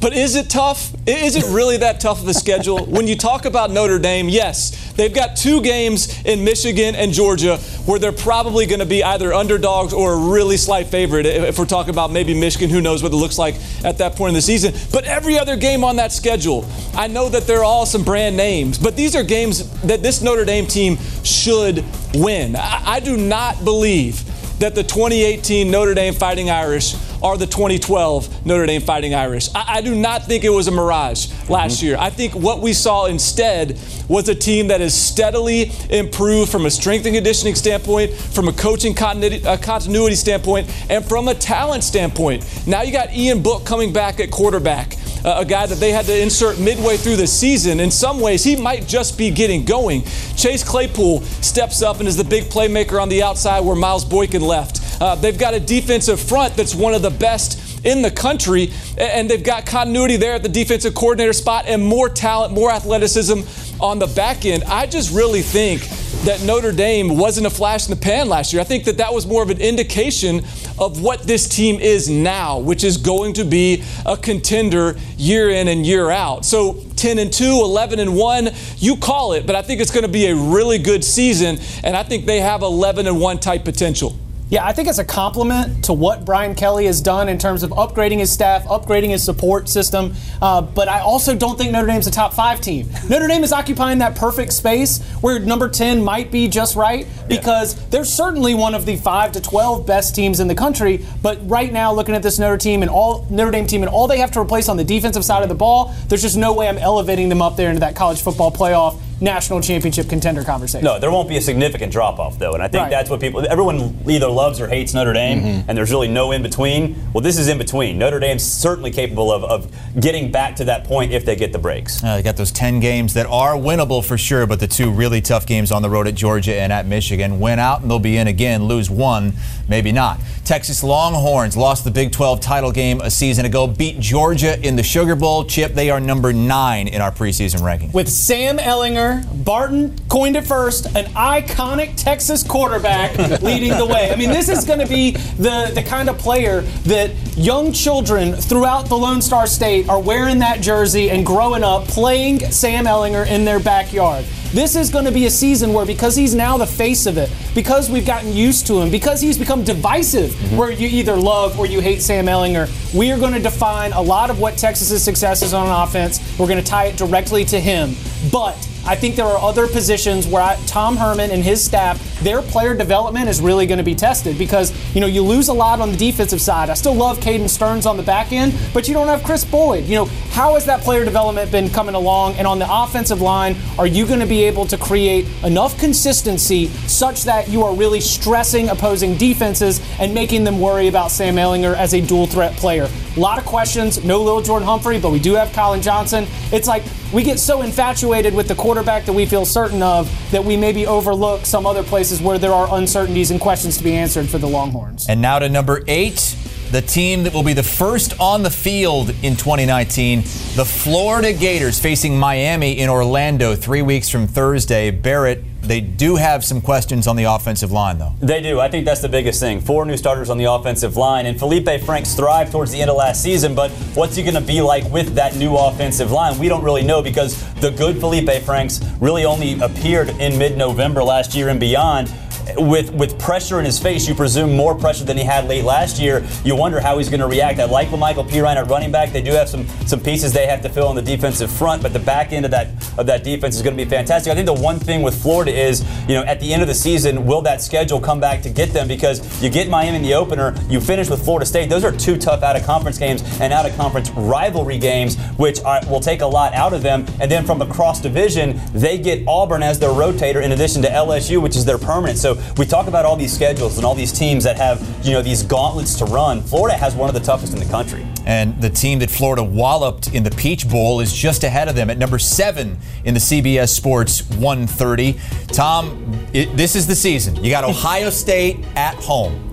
But 0.03 0.15
is 0.15 0.35
it 0.35 0.51
tough? 0.51 0.93
Is 1.07 1.37
it 1.37 1.45
really 1.55 1.77
that 1.77 2.01
tough 2.01 2.21
of 2.21 2.27
a 2.27 2.35
schedule? 2.35 2.85
when 2.87 3.07
you 3.07 3.17
talk 3.17 3.45
about 3.45 3.71
Notre 3.71 4.01
Dame, 4.01 4.29
yes, 4.29 4.93
they've 4.95 5.15
got 5.15 5.37
two 5.37 5.63
games 5.63 6.21
in 6.25 6.43
Michigan 6.43 6.97
and 6.97 7.13
Georgia 7.13 7.59
where 7.87 8.01
they're 8.01 8.11
probably 8.11 8.67
going 8.67 8.81
to 8.81 8.87
be 8.87 9.05
either 9.05 9.33
underdogs 9.33 9.93
or 9.93 10.15
a 10.15 10.17
really 10.17 10.57
slight 10.57 10.89
favorite. 10.89 11.25
If 11.25 11.57
we're 11.57 11.67
talking 11.67 11.91
about 11.91 12.11
maybe 12.11 12.35
Michigan, 12.35 12.69
who 12.69 12.81
knows 12.81 13.01
what 13.01 13.13
it 13.13 13.17
looks 13.17 13.39
like 13.39 13.55
at 13.85 13.99
that 13.99 14.17
point 14.17 14.31
in 14.31 14.35
the 14.35 14.43
season. 14.43 14.75
But 14.93 15.05
every 15.05 15.39
other 15.39 15.57
game 15.57 15.85
on 15.85 15.95
that 15.97 16.11
schedule, 16.11 16.69
I 16.95 17.07
know 17.07 17.29
that 17.29 17.47
they're 17.47 17.65
all 17.65 17.87
some 17.87 18.03
brand 18.03 18.37
names, 18.37 18.79
but 18.79 18.97
these 18.97 19.15
are 19.15 19.23
games 19.23 19.71
that 19.83 20.03
this 20.03 20.21
Notre 20.21 20.45
Dame 20.45 20.67
team 20.67 20.99
should 21.23 21.85
win. 22.15 22.57
I, 22.57 22.83
I 22.85 23.01
do 23.01 23.17
not 23.17 23.63
believe 23.63 24.25
that 24.59 24.75
the 24.75 24.83
2018 24.83 25.71
Notre 25.71 25.95
Dame 25.95 26.15
Fighting 26.15 26.51
Irish 26.51 26.97
are 27.23 27.37
the 27.37 27.47
2012 27.47 28.45
Notre 28.47 28.67
Dame 28.67 28.83
Fighting 28.83 29.15
Irish. 29.15 29.49
I, 29.55 29.77
I 29.77 29.81
do 29.81 29.95
not 29.95 30.25
think 30.25 30.45
it 30.45 30.51
was 30.51 30.69
a 30.69 30.71
mirage 30.71 31.29
last 31.49 31.77
mm-hmm. 31.77 31.87
year. 31.87 31.97
I 31.99 32.11
think 32.11 32.35
what 32.35 32.61
we 32.61 32.73
saw 32.73 33.07
instead 33.07 33.79
was 34.09 34.29
a 34.29 34.35
team 34.35 34.69
that 34.69 34.81
has 34.81 34.95
steadily 34.95 35.73
improved 35.91 36.51
from 36.51 36.67
a 36.67 36.71
strength 36.71 37.07
and 37.07 37.15
conditioning 37.15 37.55
standpoint, 37.55 38.13
from 38.13 38.49
a 38.49 38.53
coaching 38.53 38.95
continuity, 38.95 39.47
uh, 39.47 39.57
continuity 39.57 40.17
standpoint, 40.17 40.69
and 40.91 41.05
from 41.05 41.29
a 41.29 41.35
talent 41.35 41.85
standpoint. 41.85 42.45
Now 42.67 42.83
you 42.83 42.93
got 42.93 43.13
Ian 43.15 43.43
Book 43.43 43.65
coming 43.65 43.93
back 43.93 44.21
at 44.21 44.31
quarterback 44.31 44.97
uh, 45.25 45.37
a 45.39 45.45
guy 45.45 45.67
that 45.67 45.79
they 45.79 45.93
had 45.93 46.07
to 46.07 46.23
insert 46.23 46.59
midway 46.59 46.97
through 46.97 47.17
the 47.17 47.27
season. 47.27 47.81
In 47.81 47.91
some 47.91 48.21
ways, 48.21 48.45
he 48.45 48.57
might 48.57 48.87
just 48.87 49.17
be 49.17 49.31
getting 49.31 49.65
going. 49.65 50.03
Chase 50.37 50.65
Claypool 50.65 51.21
steps 51.23 51.83
up 51.83 51.99
and 52.01 52.09
is 52.09 52.17
the 52.17 52.25
big 52.25 52.45
playmaker 52.45 53.01
on 53.01 53.09
the 53.09 53.23
outside 53.23 53.61
where 53.61 53.77
Miles 53.77 54.05
Boykin 54.05 54.43
left. 54.43 54.81
Uh, 55.01 55.15
they've 55.15 55.39
got 55.39 55.55
a 55.55 55.61
defensive 55.61 56.21
front 56.21 56.57
that's 56.57 56.75
one 56.75 56.95
of 56.95 57.03
the 57.03 57.11
best 57.11 57.85
in 57.85 58.03
the 58.03 58.11
country, 58.11 58.71
and 58.97 59.29
they've 59.29 59.43
got 59.43 59.67
continuity 59.67 60.17
there 60.17 60.35
at 60.35 60.43
the 60.43 60.49
defensive 60.49 60.95
coordinator 60.95 61.33
spot 61.33 61.65
and 61.67 61.85
more 61.85 62.09
talent, 62.09 62.53
more 62.53 62.71
athleticism 62.71 63.41
on 63.81 63.99
the 63.99 64.07
back 64.07 64.45
end. 64.45 64.63
I 64.65 64.87
just 64.87 65.13
really 65.13 65.43
think 65.43 65.83
that 66.25 66.41
Notre 66.45 66.71
Dame 66.71 67.17
wasn't 67.17 67.49
a 67.49 67.51
flash 67.51 67.89
in 67.89 67.91
the 67.91 68.01
pan 68.01 68.29
last 68.29 68.53
year. 68.53 68.63
I 68.63 68.65
think 68.65 68.85
that 68.85 68.99
that 68.99 69.13
was 69.13 69.27
more 69.27 69.43
of 69.43 69.51
an 69.51 69.61
indication 69.61 70.45
of 70.79 71.03
what 71.03 71.23
this 71.25 71.49
team 71.49 71.81
is 71.81 72.09
now, 72.09 72.61
which 72.61 72.85
is 72.85 72.97
going 72.97 73.35
to 73.35 73.45
be 73.45 73.83
a 74.07 74.17
contender 74.17 74.97
year 75.17 75.51
in 75.51 75.67
and 75.67 75.85
year 75.85 76.11
out. 76.11 76.45
So 76.45 76.85
10 76.95 77.19
and 77.19 77.33
2, 77.33 77.45
11 77.45 77.99
and 77.99 78.17
1, 78.17 78.51
you 78.77 78.97
call 78.97 79.33
it, 79.33 79.47
but 79.47 79.57
I 79.57 79.63
think 79.63 79.81
it's 79.81 79.91
going 79.91 80.07
to 80.07 80.13
be 80.13 80.27
a 80.27 80.37
really 80.37 80.79
good 80.79 81.03
season, 81.03 81.59
and 81.83 81.97
I 81.97 82.05
think 82.05 82.25
they 82.25 82.41
have 82.41 82.63
11 82.63 83.09
and 83.09 83.21
1 83.21 83.39
type 83.41 83.65
potential. 83.65 84.17
Yeah, 84.53 84.67
I 84.67 84.75
think 84.75 84.87
it's 84.87 84.99
a 84.99 85.05
compliment 85.05 85.87
to 85.87 85.95
what 85.95 86.27
Brian 86.27 86.55
Kelly 86.55 86.85
has 86.85 87.01
done 87.01 87.31
in 87.31 87.39
terms 87.39 87.63
of 87.63 87.71
upgrading 87.71 88.19
his 88.19 88.31
staff, 88.31 88.65
upgrading 88.65 89.09
his 89.09 89.25
support 89.25 89.67
system. 89.67 90.13
Uh, 90.43 90.61
but 90.61 90.89
I 90.89 91.01
also 91.01 91.35
don't 91.35 91.57
think 91.57 91.73
Notre 91.73 91.87
Dame's 91.87 92.07
a 92.07 92.11
top 92.11 92.35
five 92.35 92.61
team. 92.61 92.87
Notre 93.09 93.29
Dame 93.29 93.45
is 93.45 93.53
occupying 93.55 93.97
that 94.01 94.15
perfect 94.15 94.53
space 94.53 95.03
where 95.23 95.39
number 95.39 95.71
10 95.71 96.05
might 96.05 96.31
be 96.31 96.49
just 96.49 96.77
right 96.77 97.07
because 97.31 97.79
yeah. 97.79 97.87
they're 97.89 98.05
certainly 98.05 98.53
one 98.53 98.75
of 98.75 98.85
the 98.85 98.97
five 98.97 99.33
to 99.33 99.41
12 99.41 99.87
best 99.87 100.15
teams 100.15 100.39
in 100.39 100.49
the 100.49 100.55
country. 100.55 101.03
But 101.23 101.39
right 101.49 101.73
now, 101.73 101.91
looking 101.95 102.15
at 102.15 102.23
this 102.23 102.39
Notre 102.39 102.59
team 102.59 102.83
and 102.83 102.91
all 102.91 103.27
Notre 103.31 103.53
Dame 103.53 103.67
team 103.67 103.83
and 103.83 103.89
all 103.89 104.07
they 104.07 104.19
have 104.19 104.33
to 104.33 104.41
replace 104.41 104.69
on 104.69 104.77
the 104.77 104.85
defensive 104.85 105.25
side 105.25 105.43
of 105.43 105.49
the 105.49 105.55
ball, 105.55 105.95
there's 106.09 106.21
just 106.21 106.37
no 106.37 106.53
way 106.53 106.69
I'm 106.69 106.77
elevating 106.77 107.31
them 107.31 107.41
up 107.41 107.57
there 107.57 107.71
into 107.71 107.81
that 107.81 107.97
college 107.97 108.21
football 108.21 108.53
playoff 108.53 109.01
national 109.23 109.61
championship 109.61 110.09
contender 110.09 110.43
conversation. 110.45 110.85
No, 110.85 110.99
there 110.99 111.11
won't 111.11 111.29
be 111.29 111.37
a 111.37 111.41
significant 111.41 111.93
drop 111.93 112.19
off 112.19 112.39
though, 112.39 112.55
and 112.55 112.63
I 112.63 112.69
think 112.69 112.83
right. 112.83 112.91
that's 112.91 113.09
what 113.09 113.21
people. 113.21 113.47
Everyone 113.49 113.97
either 114.09 114.29
loves 114.29 114.61
or 114.61 114.69
hates 114.69 114.93
Notre 114.93 115.13
Dame, 115.13 115.41
mm-hmm. 115.41 115.69
and 115.71 115.79
there's 115.79 115.91
really 115.91 116.09
no 116.09 116.33
in 116.33 116.43
between. 116.43 116.97
Well, 117.13 117.23
this 117.23 117.39
is 117.39 117.49
in 117.49 117.59
between. 117.59 117.99
Notre 117.99 118.19
Dame's 118.19 118.43
certainly 118.45 118.91
capable 118.91 119.33
of, 119.33 119.45
of 119.45 120.01
getting 120.01 120.33
back 120.33 120.57
to 120.57 120.65
that 120.65 120.85
point 120.85 121.13
if 121.13 121.25
they 121.25 121.37
get 121.37 121.53
the 121.53 121.59
breaks. 121.59 122.03
Uh, 122.03 122.17
they 122.17 122.23
got 122.23 122.37
those 122.37 122.51
10 122.51 122.81
games 122.81 123.15
that 123.15 123.27
are 123.27 123.55
winnable 123.55 124.05
for 124.05 124.19
sure, 124.19 124.47
but 124.47 124.61
the 124.61 124.67
two 124.67 124.91
really 124.91 125.21
tough 125.21 125.47
games 125.47 125.71
on 125.71 125.83
the 125.83 125.91
road 125.91 126.07
at 126.07 126.15
Georgia 126.15 126.55
and 126.55 126.73
at 126.73 126.87
Michigan 126.87 127.39
win 127.39 127.59
out, 127.59 127.83
and 127.83 127.91
they'll 127.91 127.99
be 127.99 128.17
in 128.17 128.27
again. 128.27 128.65
Lose 128.65 128.91
one, 128.91 129.35
maybe 129.69 129.93
not. 129.93 130.19
Texas 130.45 130.83
Longhorns 130.83 131.57
lost 131.57 131.85
the 131.85 131.91
Big 131.91 132.11
12 132.11 132.41
title 132.41 132.73
game 132.73 133.01
a 133.01 133.11
season 133.11 133.45
ago, 133.45 133.67
beat 133.67 134.01
Georgia 134.01 134.61
in 134.67 134.77
the 134.77 134.83
Sugar 134.83 135.15
Bowl. 135.15 135.45
Chip, 135.45 135.75
they 135.75 135.91
are 135.91 136.01
number 136.01 136.33
nine 136.33 136.89
in 136.89 137.01
our 137.01 137.13
preseason 137.13 137.63
ranking. 137.63 137.93
With 137.93 138.09
Sam 138.09 138.59
Ehlinger 138.59 139.12
Barton 139.21 139.97
coined 140.09 140.37
it 140.37 140.47
first, 140.47 140.87
an 140.97 141.07
iconic 141.15 141.95
Texas 141.97 142.43
quarterback 142.43 143.17
leading 143.43 143.77
the 143.77 143.87
way. 143.87 144.11
I 144.11 144.17
mean, 144.17 144.31
this 144.31 144.49
is 144.49 144.65
going 144.65 144.79
to 144.79 144.87
be 144.87 145.13
the, 145.13 145.71
the 145.75 145.83
kind 145.83 146.09
of 146.09 146.19
player 146.19 146.63
that 146.85 147.11
young 147.37 147.73
children 147.73 148.35
throughout 148.35 148.87
the 148.87 148.97
Lone 148.97 149.23
Star 149.23 149.47
State 149.47 149.89
are 149.89 150.01
wearing 150.01 150.39
that 150.41 150.61
jersey 150.61 151.11
and 151.11 151.25
growing 151.27 151.63
up 151.63 151.85
playing 151.85 152.41
Sam 152.51 152.85
Ehlinger 152.85 153.27
in 153.27 153.45
their 153.45 153.61
backyard. 153.61 154.25
This 154.53 154.77
is 154.77 154.91
going 154.91 155.07
to 155.07 155.11
be 155.11 155.25
a 155.25 155.31
season 155.31 155.73
where, 155.73 155.87
because 155.87 156.15
he's 156.15 156.35
now 156.35 156.59
the 156.59 156.67
face 156.67 157.07
of 157.07 157.17
it, 157.17 157.33
because 157.55 157.89
we've 157.89 158.05
gotten 158.05 158.35
used 158.35 158.67
to 158.67 158.83
him, 158.83 158.91
because 158.91 159.23
he's 159.23 159.39
become 159.39 159.65
divisive, 159.65 160.31
mm-hmm. 160.31 160.57
where 160.59 160.71
you 160.71 160.89
either 160.89 161.17
love 161.17 161.59
or 161.59 161.65
you 161.65 161.81
hate 161.81 162.03
Sam 162.03 162.27
Ehlinger, 162.27 162.69
we 162.95 163.11
are 163.13 163.19
going 163.19 163.33
to 163.33 163.41
define 163.41 163.93
a 163.93 164.01
lot 164.01 164.29
of 164.29 164.41
what 164.41 164.59
Texas's 164.59 165.03
success 165.03 165.41
is 165.41 165.55
on 165.55 165.69
offense. 165.89 166.21
We're 166.39 166.49
going 166.49 166.63
to 166.63 166.71
tie 166.71 166.87
it 166.87 166.99
directly 166.99 167.47
to 167.47 167.59
him. 167.59 167.95
But 168.31 168.57
I 168.85 168.97
think 168.97 169.15
there 169.15 169.27
are 169.27 169.39
other 169.39 169.69
positions 169.69 170.27
where 170.27 170.43
I, 170.43 170.57
Tom 170.67 170.97
Herman 170.97 171.31
and 171.31 171.45
his 171.45 171.65
staff, 171.65 172.01
their 172.21 172.43
player 172.43 172.75
development 172.75 173.29
is 173.29 173.41
really 173.41 173.65
going 173.67 173.79
to 173.79 173.85
be 173.85 173.95
tested 173.95 174.37
because 174.37 174.73
you 174.95 175.01
know 175.01 175.07
you 175.07 175.23
lose 175.23 175.49
a 175.49 175.53
lot 175.53 175.81
on 175.81 175.93
the 175.93 175.97
defensive 175.97 176.41
side. 176.41 176.69
I 176.69 176.75
still 176.75 176.95
love 176.95 177.21
Caden 177.21 177.49
Sterns 177.49 177.87
on 177.87 177.97
the 177.97 178.03
back 178.03 178.33
end, 178.33 178.55
but 178.75 178.89
you 178.89 178.95
don't 178.95 179.07
have 179.07 179.23
Kris 179.23 179.45
Boyd. 179.45 179.85
You 179.85 179.97
know 179.97 180.05
how 180.33 180.55
has 180.55 180.65
that 180.67 180.81
player 180.81 181.05
development 181.05 181.53
been 181.53 181.71
coming 181.71 181.95
along? 181.95 182.35
And 182.35 182.47
on 182.47 182.59
the 182.59 182.67
offensive 182.69 183.21
line, 183.21 183.57
are 183.79 183.87
you 183.87 184.07
going 184.07 184.21
to 184.21 184.27
be 184.27 184.43
able 184.45 184.67
to 184.67 184.77
create 184.77 185.27
enough 185.45 185.79
consistency 185.79 186.67
such 186.89 187.23
that 187.25 187.49
you 187.49 187.63
are 187.63 187.75
really 187.75 188.01
stressing 188.01 188.69
opposing 188.69 189.17
defenses 189.17 189.81
and 190.01 190.13
making 190.13 190.43
them 190.43 190.61
worry 190.61 190.89
about 190.89 191.13
Sam 191.13 191.37
Ehlinger 191.37 191.77
as 191.77 191.95
a 191.95 192.01
dual 192.01 192.27
threat 192.27 192.53
player? 192.55 192.89
A 193.17 193.21
lot 193.21 193.39
of 193.39 193.45
questions. 193.45 194.05
No 194.05 194.23
little 194.23 194.43
Jordan 194.43 194.67
Humphrey, 194.67 194.99
but 194.99 195.13
we 195.13 195.21
do 195.21 195.35
have 195.35 195.53
Collin 195.53 195.83
Johnson. 195.83 196.27
It's 196.51 196.67
like 196.67 196.83
we 197.13 197.23
get 197.23 197.39
so 197.39 197.63
infatuated 197.63 198.35
with 198.35 198.49
the 198.49 198.55
quarterback 198.55 199.05
that 199.05 199.13
we 199.13 199.27
feel 199.27 199.45
certain 199.45 199.83
of 199.83 200.11
that 200.31 200.43
we 200.43 200.57
maybe 200.57 200.87
overlook 200.87 201.45
some 201.45 201.67
other 201.67 201.83
places 201.83 202.23
where 202.23 202.39
there 202.39 202.53
are 202.53 202.79
uncertainties 202.79 203.31
and 203.31 203.41
questions 203.41 203.77
to 203.77 203.85
be 203.85 203.95
answered 203.95 204.29
for 204.29 204.39
the 204.39 204.47
Longhorns. 204.47 205.09
And 205.09 205.21
now 205.21 205.39
to 205.39 205.49
number 205.49 205.83
eight, 205.89 206.37
the 206.71 206.81
team 206.81 207.25
that 207.25 207.35
will 207.35 207.43
be 207.43 207.53
the 207.53 207.63
first 207.63 208.19
on 208.19 208.43
the 208.43 208.51
field 208.51 209.11
in 209.23 209.37
2019, 209.37 210.21
the 210.57 210.65
Florida 210.65 211.35
Gators 211.35 211.79
facing 211.79 212.19
Miami 212.19 212.79
in 212.79 212.89
Orlando 212.89 213.55
three 213.55 213.83
weeks 213.83 214.09
from 214.09 214.27
Thursday. 214.27 214.91
Barrett, 214.91 215.45
they 215.63 215.81
do 215.81 216.17
have 216.17 216.45
some 216.45 216.61
questions 216.61 217.07
on 217.07 217.17
the 217.17 217.25
offensive 217.25 217.71
line, 217.71 217.99
though. 217.99 218.13
They 218.21 218.43
do. 218.43 218.59
I 218.61 218.69
think 218.69 218.85
that's 218.85 219.01
the 219.01 219.09
biggest 219.09 219.39
thing. 219.41 219.61
Four 219.61 219.85
new 219.85 219.97
starters 219.97 220.29
on 220.29 220.37
the 220.37 220.45
offensive 220.45 220.97
line, 220.97 221.27
and 221.27 221.39
Felipe 221.39 221.69
Franks 221.83 222.15
thrived 222.15 222.51
towards 222.53 222.73
the 222.73 222.81
end 222.81 222.91
of 222.91 222.97
last 222.97 223.23
season. 223.23 223.55
But 223.55 223.71
what's 223.95 224.17
he 224.17 224.23
going 224.23 224.35
to 224.35 224.41
be 224.41 224.61
like 224.61 224.85
with 224.91 225.15
that 225.15 225.37
new 225.37 225.57
offensive 225.57 226.11
line? 226.11 226.39
We 226.39 226.49
don't 226.49 226.65
really 226.65 226.83
know 226.83 227.01
because 227.01 227.43
the 227.55 227.71
good 227.71 227.99
Felipe 228.01 228.43
Franks 228.43 228.81
really 229.01 229.25
only 229.25 229.59
appeared 229.61 230.09
in 230.21 230.37
mid-November 230.37 231.03
last 231.03 231.35
year 231.35 231.49
and 231.49 231.61
beyond 231.61 232.13
with 232.57 232.93
with 232.93 233.19
pressure 233.19 233.59
in 233.59 233.65
his 233.65 233.79
face, 233.79 234.09
you 234.09 234.15
presume 234.15 234.55
more 234.57 234.75
pressure 234.75 235.05
than 235.05 235.17
he 235.17 235.25
had 235.25 235.47
late 235.47 235.65
last 235.65 236.01
year. 236.01 236.27
You 236.45 236.57
wonder 236.57 236.81
how 236.81 236.99
he's 236.99 237.09
going 237.09 237.21
to 237.21 237.27
react. 237.27 237.59
I 237.59 237.65
like 237.65 237.89
Lamical 237.89 238.29
Perine 238.29 238.57
at 238.57 238.69
running 238.69 238.93
back. 238.93 239.13
They 239.13 239.23
do 239.23 239.33
have 239.33 239.49
some 239.49 239.67
some 239.87 240.01
pieces 240.01 240.33
they 240.33 240.47
have 240.47 240.63
to 240.63 240.69
fill 240.69 240.89
on 240.89 240.97
the 240.97 241.03
defensive 241.03 241.51
front, 241.51 241.83
but 241.83 241.93
the 241.93 241.99
back 241.99 242.33
end 242.33 242.45
of 242.45 242.51
that 242.51 242.69
of 242.99 243.07
that 243.07 243.25
defense 243.25 243.57
is 243.57 243.63
going 243.63 243.77
to 243.77 243.85
be 243.85 243.89
fantastic. 243.89 244.31
I 244.31 244.35
think 244.35 244.47
the 244.47 244.53
one 244.53 244.79
thing 244.79 245.03
with 245.03 245.21
Florida 245.21 245.53
is, 245.53 245.85
you 246.09 246.15
know, 246.15 246.23
at 246.25 246.41
the 246.41 246.53
end 246.53 246.63
of 246.63 246.69
the 246.69 246.75
season, 246.75 247.27
will 247.27 247.43
that 247.43 247.63
schedule 247.63 248.01
come 248.01 248.21
back 248.21 248.43
to 248.43 248.51
get 248.51 248.71
them? 248.71 248.89
Because 248.89 249.43
you 249.43 249.51
get 249.51 249.69
Miami 249.69 249.97
in 249.97 250.03
the 250.03 250.15
opener, 250.15 250.55
you 250.69 250.81
finish 250.81 251.09
with 251.09 251.25
Florida 251.25 251.47
State. 251.47 251.69
Those 251.69 251.85
are 251.85 251.93
two 251.93 252.17
tough 252.17 252.43
out 252.43 252.57
of 252.57 252.65
conference 252.65 252.99
games 252.99 253.23
and 253.41 253.53
out 253.53 253.67
of 253.67 253.77
conference 253.77 254.11
rivalry 254.11 254.79
games, 254.79 255.17
which 255.37 255.63
are, 255.65 255.81
will 255.89 256.01
take 256.01 256.21
a 256.21 256.27
lot 256.27 256.55
out 256.55 256.73
of 256.73 256.83
them. 256.83 257.07
And 257.21 257.31
then 257.31 257.45
from 257.45 257.61
across 257.63 258.01
division, 258.01 258.61
they 258.73 258.99
get 258.99 259.27
Auburn 259.27 259.63
as 259.63 259.79
their 259.79 259.91
rotator 259.91 260.43
in 260.43 260.53
addition 260.53 260.83
to 260.83 260.89
LSU, 260.89 261.41
which 261.41 261.57
is 261.57 261.65
their 261.65 261.79
permanent. 261.79 262.19
So 262.19 262.35
we 262.57 262.67
talk 262.67 262.87
about 262.87 263.05
all 263.05 263.17
these 263.17 263.33
schedules 263.33 263.77
and 263.77 263.85
all 263.85 263.95
these 263.95 264.13
teams 264.13 264.45
that 264.45 264.57
have, 264.57 264.81
you 265.03 265.13
know, 265.13 265.23
these 265.23 265.43
gauntlets 265.43 265.95
to 265.97 266.05
run. 266.07 266.43
Florida 266.43 266.77
has 266.77 266.95
one 266.95 267.09
of 267.09 267.15
the 267.15 267.21
toughest 267.21 267.53
in 267.53 267.59
the 267.59 267.67
country. 267.67 268.07
And 268.25 268.61
the 268.61 268.71
team 268.71 268.99
that 269.01 269.11
Florida 269.11 269.43
walloped 269.43 270.15
in 270.15 270.23
the 270.23 270.31
Peach 270.31 270.69
Bowl 270.69 271.01
is 271.01 271.13
just 271.13 271.45
ahead 271.45 271.69
of 271.69 271.75
them 271.75 271.91
at 271.91 271.99
number 271.99 272.19
seven 272.19 272.79
in 273.05 273.15
the 273.15 273.21
CBS 273.21 273.71
Sports 273.71 274.29
130. 274.31 275.19
Tom, 275.49 276.27
it, 276.33 276.57
this 276.57 276.77
is 276.77 276.87
the 276.87 276.95
season. 276.95 277.43
You 277.43 277.51
got 277.51 277.65
Ohio 277.65 278.11
State 278.11 278.59
at 278.77 278.95
home. 278.97 279.49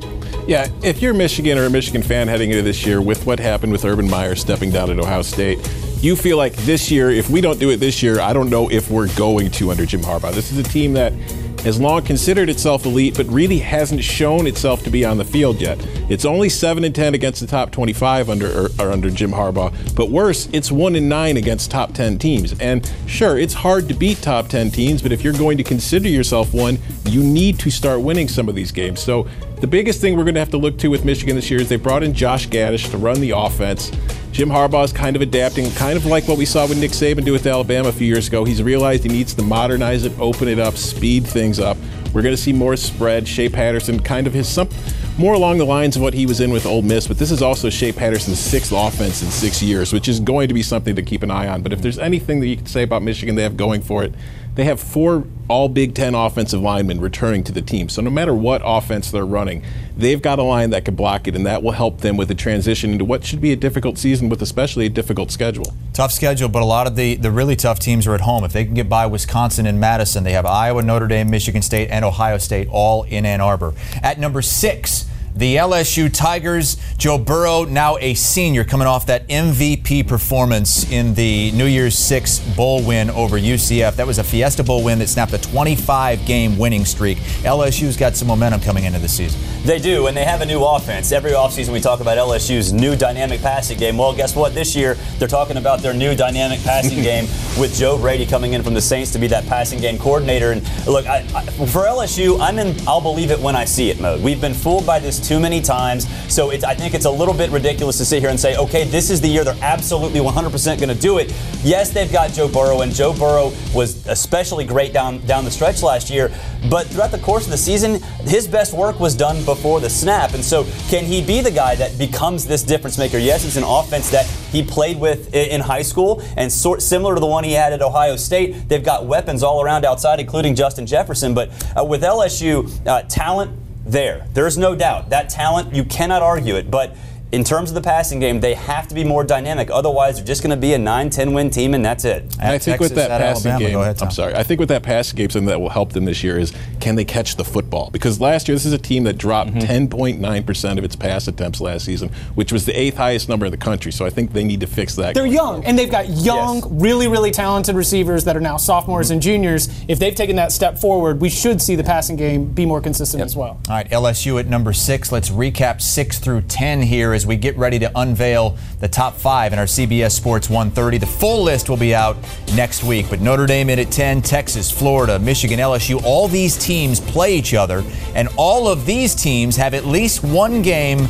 Yeah, 0.48 0.68
if 0.84 1.02
you're 1.02 1.14
Michigan 1.14 1.58
or 1.60 1.66
a 1.66 1.70
Michigan 1.70 2.02
fan 2.02 2.28
heading 2.28 2.50
into 2.50 2.64
this 2.64 2.84
year 2.86 3.02
with 3.02 3.26
what 3.26 3.40
happened 3.40 3.72
with 3.72 3.86
Urban 3.86 4.10
Meyer 4.10 4.36
stepping 4.36 4.72
down 4.72 4.90
at 4.90 4.98
Ohio 5.00 5.22
State, 5.22 5.60
you 6.02 6.16
feel 6.16 6.38
like 6.38 6.56
this 6.56 6.90
year, 6.90 7.12
if 7.12 7.30
we 7.30 7.42
don't 7.42 7.60
do 7.60 7.70
it 7.70 7.78
this 7.78 8.02
year, 8.02 8.20
I 8.20 8.34
don't 8.34 8.50
know 8.50 8.70
if 8.72 8.90
we're 8.90 9.14
going 9.16 9.52
to 9.52 9.70
under 9.70 9.86
Jim 9.86 10.02
Harbaugh. 10.02 10.34
This 10.34 10.52
is 10.52 10.58
a 10.58 10.64
team 10.64 10.94
that 10.94 11.14
has 11.60 11.80
long 11.80 12.02
considered 12.04 12.50
itself 12.50 12.86
elite, 12.86 13.16
but 13.16 13.26
really 13.28 13.60
hasn't 13.60 14.04
shown 14.04 14.48
itself 14.48 14.84
to 14.84 14.90
be 14.90 15.06
on 15.06 15.18
the 15.18 15.26
field 15.26 15.62
yet. 15.62 15.78
It's 16.10 16.26
only 16.26 16.50
seven 16.50 16.84
and 16.84 16.94
ten 16.94 17.14
against 17.14 17.42
the 17.42 17.48
top 17.48 17.72
25 17.72 18.30
under 18.30 18.48
or, 18.48 18.70
or 18.80 18.92
under 18.92 19.10
Jim 19.10 19.32
Harbaugh, 19.32 19.74
but 19.96 20.10
worse, 20.10 20.48
it's 20.54 20.72
one 20.72 20.96
and 20.96 21.10
nine 21.10 21.38
against 21.38 21.72
top 21.72 21.94
10 21.94 22.20
teams. 22.20 22.60
And 22.60 22.90
sure, 23.08 23.38
it's 23.38 23.54
hard 23.54 23.88
to 23.90 23.94
beat 23.94 24.22
top 24.22 24.48
10 24.48 24.72
teams, 24.72 25.02
but 25.02 25.12
if 25.12 25.24
you're 25.24 25.34
going 25.34 25.58
to 25.58 25.64
consider 25.64 26.10
yourself 26.10 26.54
one, 26.54 26.78
you 27.06 27.24
need 27.24 27.60
to 27.60 27.70
start 27.70 28.02
winning 28.02 28.28
some 28.28 28.50
of 28.50 28.56
these 28.56 28.72
games. 28.72 29.02
So 29.02 29.28
the 29.60 29.68
biggest 29.68 30.00
thing 30.00 30.16
we're 30.16 30.24
going 30.24 30.36
to 30.36 30.40
have 30.40 30.52
to 30.52 30.58
look 30.58 30.78
to 30.80 30.88
with 30.88 31.04
Michigan 31.04 31.36
this 31.36 31.52
year 31.52 31.60
is 31.60 31.68
they 31.68 31.76
brought 31.76 32.04
in 32.04 32.14
Josh 32.14 32.48
Gattis 32.48 32.90
to 32.92 32.98
run 32.98 33.20
the 33.20 33.32
offense. 33.32 33.92
Jim 34.40 34.48
Harbaugh 34.48 34.86
is 34.86 34.94
kind 34.94 35.18
of 35.18 35.22
adapting, 35.22 35.70
kind 35.72 35.98
of 35.98 36.06
like 36.06 36.26
what 36.26 36.38
we 36.38 36.46
saw 36.46 36.66
with 36.66 36.80
Nick 36.80 36.92
Saban 36.92 37.26
do 37.26 37.34
with 37.34 37.46
Alabama 37.46 37.90
a 37.90 37.92
few 37.92 38.08
years 38.08 38.30
ago. 38.30 38.46
He's 38.46 38.64
realized 38.64 39.04
he 39.04 39.10
needs 39.10 39.34
to 39.34 39.42
modernize 39.42 40.06
it, 40.06 40.18
open 40.18 40.48
it 40.48 40.60
up, 40.60 40.78
speed 40.78 41.28
things 41.28 41.60
up. 41.60 41.76
We're 42.14 42.22
going 42.22 42.34
to 42.34 42.42
see 42.42 42.54
more 42.54 42.78
spread. 42.78 43.28
Shea 43.28 43.50
Patterson, 43.50 44.00
kind 44.00 44.28
of 44.28 44.34
his 44.34 44.48
some 44.48 44.70
more 45.18 45.34
along 45.34 45.58
the 45.58 45.66
lines 45.66 45.98
of 45.98 46.02
what 46.02 46.14
he 46.14 46.26
was 46.26 46.40
in 46.40 46.52
with 46.52 46.66
Ole 46.66 46.82
Miss, 46.82 47.06
but 47.06 47.18
this 47.18 47.32
is 47.32 47.42
also 47.42 47.70
Shea 47.70 47.92
Patterson's 47.92 48.40
sixth 48.40 48.72
offense 48.74 49.22
in 49.22 49.30
six 49.30 49.62
years, 49.62 49.92
which 49.92 50.08
is 50.08 50.22
going 50.22 50.48
to 50.48 50.54
be 50.54 50.64
something 50.64 50.96
to 50.96 51.04
keep 51.04 51.22
an 51.22 51.32
eye 51.32 51.50
on. 51.50 51.62
But 51.62 51.74
if 51.74 51.82
there's 51.82 52.00
anything 52.00 52.40
that 52.40 52.48
you 52.48 52.56
can 52.56 52.66
say 52.66 52.84
about 52.84 53.04
Michigan 53.04 53.36
they 53.36 53.44
have 53.44 53.58
going 53.58 53.82
for 53.82 54.06
it, 54.06 54.14
they 54.60 54.66
have 54.66 54.80
four 54.80 55.26
all 55.48 55.70
Big 55.70 55.96
Ten 55.96 56.14
offensive 56.14 56.62
linemen 56.62 57.00
returning 57.00 57.44
to 57.46 57.52
the 57.52 57.62
team. 57.62 57.88
So 57.88 58.02
no 58.02 58.10
matter 58.10 58.34
what 58.34 58.62
offense 58.64 59.10
they're 59.10 59.26
running, 59.26 59.64
they've 59.96 60.22
got 60.22 60.38
a 60.38 60.44
line 60.44 60.70
that 60.72 60.86
can 60.86 60.96
block 60.96 61.28
it, 61.28 61.36
and 61.36 61.46
that 61.46 61.64
will 61.64 61.72
help 61.72 62.02
them 62.02 62.18
with 62.18 62.28
the 62.28 62.36
transition 62.36 62.92
into 62.92 63.06
what 63.06 63.24
should 63.24 63.40
be 63.40 63.54
a 63.54 63.56
difficult 63.56 63.98
season 63.98 64.28
with 64.28 64.42
especially 64.42 64.86
a 64.86 64.90
difficult 64.90 65.32
schedule. 65.32 65.74
Tough 65.94 66.12
schedule, 66.12 66.50
but 66.50 66.62
a 66.62 66.66
lot 66.66 66.88
of 66.88 66.96
the, 66.96 67.16
the 67.16 67.32
really 67.32 67.56
tough 67.56 67.80
teams 67.80 68.06
are 68.06 68.14
at 68.14 68.22
home. 68.22 68.44
If 68.44 68.52
they 68.52 68.66
can 68.66 68.74
get 68.74 68.90
by 68.90 69.06
Wisconsin 69.06 69.66
and 69.66 69.80
Madison, 69.80 70.24
they 70.24 70.34
have 70.34 70.46
Iowa, 70.46 70.82
Notre 70.82 71.08
Dame, 71.08 71.30
Michigan 71.30 71.62
State, 71.62 71.90
and 71.90 72.04
Ohio 72.04 72.38
State 72.38 72.68
all 72.70 73.04
in 73.04 73.26
Ann 73.26 73.42
Arbor. 73.42 73.74
At 74.04 74.20
number 74.20 74.42
six, 74.42 75.10
the 75.40 75.56
LSU 75.56 76.14
Tigers. 76.14 76.76
Joe 76.98 77.18
Burrow, 77.18 77.64
now 77.64 77.98
a 77.98 78.14
senior, 78.14 78.66
coming 78.66 78.88
off 78.88 79.06
that 79.06 79.26
MVP 79.30 80.06
performance 80.06 80.92
in 80.92 81.14
the 81.14 81.52
New 81.52 81.66
Year's 81.66 81.98
Six 81.98 82.40
Bowl 82.56 82.84
win 82.84 83.10
over 83.10 83.40
UCF. 83.40 83.96
That 83.96 84.06
was 84.06 84.20
a 84.20 84.24
Fiesta 84.24 84.64
Bowl 84.64 84.84
win 84.84 85.00
that 85.00 85.08
snapped 85.08 85.32
a 85.32 85.38
25 85.38 86.26
game 86.26 86.58
winning 86.58 86.84
streak. 86.84 87.20
LSU's 87.44 87.96
got 87.96 88.18
some 88.18 88.28
momentum 88.28 88.60
coming 88.60 88.84
into 88.84 89.00
the 89.00 89.08
season. 89.08 89.40
They 89.64 89.80
do, 89.80 90.08
and 90.08 90.16
they 90.16 90.26
have 90.26 90.42
a 90.42 90.46
new 90.46 90.62
offense. 90.64 91.14
Every 91.14 91.32
offseason 91.32 91.72
we 91.72 91.80
talk 91.80 92.02
about 92.02 92.18
LSU's 92.18 92.74
new 92.74 92.98
dynamic 92.98 93.42
passing 93.42 93.78
game. 93.78 93.98
Well, 93.98 94.14
guess 94.14 94.36
what? 94.36 94.54
This 94.54 94.76
year 94.76 94.96
they're 95.20 95.28
talking 95.30 95.56
about 95.56 95.80
their 95.80 95.94
new 95.94 96.16
dynamic 96.16 96.60
passing 96.64 97.02
game 97.04 97.26
with 97.58 97.74
Joe 97.76 97.98
Brady 97.98 98.26
coming 98.26 98.54
in 98.54 98.62
from 98.62 98.74
the 98.74 98.82
Saints 98.82 99.12
to 99.14 99.20
be 99.20 99.28
that 99.28 99.46
passing 99.46 99.80
game 99.80 99.98
coordinator. 99.98 100.52
And 100.52 100.62
look, 100.86 101.06
I, 101.08 101.20
I, 101.34 101.46
for 101.46 101.86
LSU, 101.86 102.40
I'm 102.42 102.60
in 102.60 102.76
I'll 102.86 103.00
believe 103.00 103.32
it 103.32 103.40
when 103.40 103.56
I 103.56 103.64
see 103.64 103.90
it 103.90 104.02
mode. 104.02 104.22
We've 104.22 104.42
been 104.42 104.54
fooled 104.54 104.86
by 104.86 105.00
this 105.00 105.29
too 105.30 105.40
many 105.40 105.62
times, 105.62 106.08
so 106.34 106.50
I 106.50 106.74
think 106.74 106.96
it's 106.96 107.06
a 107.06 107.12
little 107.12 107.36
bit 107.36 107.52
ridiculous 107.52 108.00
to 108.00 108.06
sit 108.06 108.20
here 108.20 108.32
and 108.32 108.40
say, 108.40 108.58
okay, 108.58 108.84
this 108.84 109.12
is 109.12 109.22
the 109.22 109.28
year 109.28 109.44
they're 109.44 109.56
absolutely 109.62 110.20
100% 110.20 110.80
going 110.80 110.90
to 110.90 110.96
do 110.96 111.20
it. 111.20 111.32
Yes, 111.64 111.92
they've 111.92 112.12
got 112.12 112.34
Joe 112.34 112.48
Burrow, 112.48 112.82
and 112.82 112.92
Joe 112.92 113.14
Burrow 113.14 113.54
was 113.76 114.08
especially 114.08 114.66
great 114.66 114.92
down 114.92 115.20
down 115.28 115.46
the 115.46 115.52
stretch 115.52 115.84
last 115.84 116.10
year. 116.10 116.32
But 116.68 116.88
throughout 116.88 117.12
the 117.12 117.20
course 117.20 117.46
of 117.46 117.52
the 117.52 117.58
season, 117.58 118.02
his 118.24 118.48
best 118.48 118.74
work 118.74 119.00
was 119.00 119.16
done 119.16 119.46
before 119.46 119.80
the 119.80 119.90
snap. 119.90 120.34
And 120.34 120.44
so, 120.44 120.66
can 120.90 121.06
he 121.06 121.24
be 121.24 121.42
the 121.42 121.52
guy 121.52 121.76
that 121.76 121.96
becomes 122.00 122.48
this 122.48 122.64
difference 122.64 122.98
maker? 122.98 123.20
Yes, 123.20 123.46
it's 123.46 123.56
an 123.56 123.64
offense 123.64 124.10
that 124.10 124.26
he 124.52 124.64
played 124.64 125.00
with 125.00 125.32
in 125.36 125.62
high 125.62 125.84
school, 125.84 126.24
and 126.38 126.52
sort 126.52 126.82
similar 126.82 127.14
to 127.14 127.20
the 127.20 127.28
one 127.28 127.44
he 127.44 127.54
had 127.54 127.72
at 127.72 127.84
Ohio 127.84 128.16
State. 128.16 128.68
They've 128.68 128.84
got 128.84 129.06
weapons 129.06 129.44
all 129.44 129.62
around 129.62 129.86
outside, 129.86 130.20
including 130.20 130.56
Justin 130.56 130.88
Jefferson. 130.88 131.36
But 131.36 131.50
uh, 131.78 131.84
with 131.84 132.02
LSU, 132.02 132.68
uh, 132.88 133.04
talent 133.04 133.69
there. 133.92 134.28
There's 134.34 134.58
no 134.58 134.76
doubt. 134.76 135.10
That 135.10 135.30
talent, 135.30 135.74
you 135.74 135.84
cannot 135.84 136.22
argue 136.22 136.56
it. 136.56 136.70
But 136.70 136.96
in 137.32 137.44
terms 137.44 137.70
of 137.70 137.76
the 137.76 137.82
passing 137.82 138.20
game, 138.20 138.40
they 138.40 138.54
have 138.56 138.88
to 138.88 138.96
be 138.96 139.04
more 139.04 139.24
dynamic. 139.24 139.70
Otherwise, 139.72 140.16
they're 140.18 140.26
just 140.26 140.42
going 140.42 140.50
to 140.52 140.58
be 140.58 140.74
a 140.74 140.78
9 140.80 141.10
10 141.10 141.34
win 141.34 141.50
team, 141.50 141.74
and 141.74 141.86
that's 141.86 142.06
it. 142.06 142.24
And 142.40 142.52
I 142.52 142.58
think 142.58 142.80
with 142.80 142.96
that 142.96 143.10
passing 143.10 143.52
Alabama. 143.52 143.70
game, 143.70 143.80
ahead, 143.80 144.02
I'm 144.02 144.12
sorry. 144.12 144.34
I 144.36 144.44
think 144.44 144.60
with 144.60 144.70
that 144.70 144.84
passing 144.84 145.16
game, 145.18 145.30
something 145.30 145.48
that 145.48 145.62
will 145.62 145.70
help 145.70 145.94
them 145.94 146.06
this 146.06 146.24
year 146.24 146.40
is 146.40 146.54
can 146.80 146.96
they 146.96 147.06
catch 147.06 147.36
the 147.36 147.46
football? 147.46 147.90
Because 147.92 148.20
last 148.20 148.48
year, 148.48 148.56
this 148.56 148.66
is 148.66 148.74
a 148.74 148.78
team 148.78 149.04
that 149.04 149.18
dropped 149.18 149.40
Mm-hmm. 149.50 149.88
10.9% 150.20 150.78
of 150.78 150.84
its 150.84 150.96
pass 150.96 151.28
attempts 151.28 151.62
last 151.62 151.86
season, 151.86 152.10
which 152.36 152.52
was 152.52 152.66
the 152.66 152.78
eighth 152.80 152.98
highest 152.98 153.30
number 153.30 153.46
in 153.46 153.52
the 153.52 153.58
country. 153.58 153.92
So 153.92 154.06
I 154.06 154.10
think 154.10 154.34
they 154.34 154.44
need 154.44 154.60
to 154.62 154.68
fix 154.68 154.96
that. 154.96 155.14
They're 155.16 155.26
young, 155.26 155.48
forward. 155.62 155.66
and 155.66 155.78
they've 155.80 155.90
got 155.92 156.08
young, 156.10 156.58
Yes. 156.58 156.68
really, 156.70 157.08
really 157.08 157.32
talented 157.32 157.76
receivers 157.76 158.24
that 158.26 158.36
are 158.36 158.42
now 158.42 158.58
sophomores 158.58 159.12
and 159.12 159.22
juniors. 159.22 159.70
If 159.88 160.00
they've 160.00 160.14
taken 160.16 160.36
that 160.38 160.52
step 160.52 160.78
forward, 160.78 161.22
we 161.22 161.30
should 161.30 161.62
see 161.62 161.76
the 161.76 161.84
passing 161.84 162.16
game 162.16 162.46
be 162.46 162.66
more 162.66 162.82
consistent 162.82 163.24
as 163.24 163.36
well. 163.36 163.60
All 163.70 163.76
right, 163.76 163.90
LSU 163.90 164.40
at 164.40 164.48
number 164.48 164.74
six. 164.74 165.12
Let's 165.12 165.30
recap 165.30 165.82
six 165.82 166.20
through 166.20 166.42
10 166.42 166.82
here 166.84 167.14
as 167.20 167.28
we 167.28 167.36
get 167.36 167.58
ready 167.58 167.78
to 167.78 167.92
unveil 168.00 168.58
the 168.80 168.88
top 168.88 169.14
five 169.14 169.52
in 169.52 169.60
our 169.60 169.66
CBS 169.66 170.12
Sports 170.12 170.50
130. 170.50 171.00
The 171.00 171.06
full 171.06 171.44
list 171.44 171.70
will 171.70 171.76
be 171.76 171.94
out 171.94 172.16
next 172.56 172.82
week, 172.82 173.08
but 173.10 173.20
Notre 173.20 173.46
Dame 173.46 173.70
in 173.70 173.78
at 173.78 173.92
10, 173.92 174.22
Texas, 174.22 174.72
Florida, 174.72 175.20
Michigan, 175.20 175.60
LSU, 175.60 176.02
all 176.06 176.30
these 176.30 176.56
teams 176.56 177.02
play 177.02 177.36
each 177.36 177.54
other, 177.54 177.84
and 178.16 178.30
all 178.38 178.70
of 178.70 178.86
these 178.86 179.14
teams 179.14 179.58
have 179.58 179.74
at 179.74 179.84
least 179.84 180.24
one 180.24 180.62
game 180.62 181.10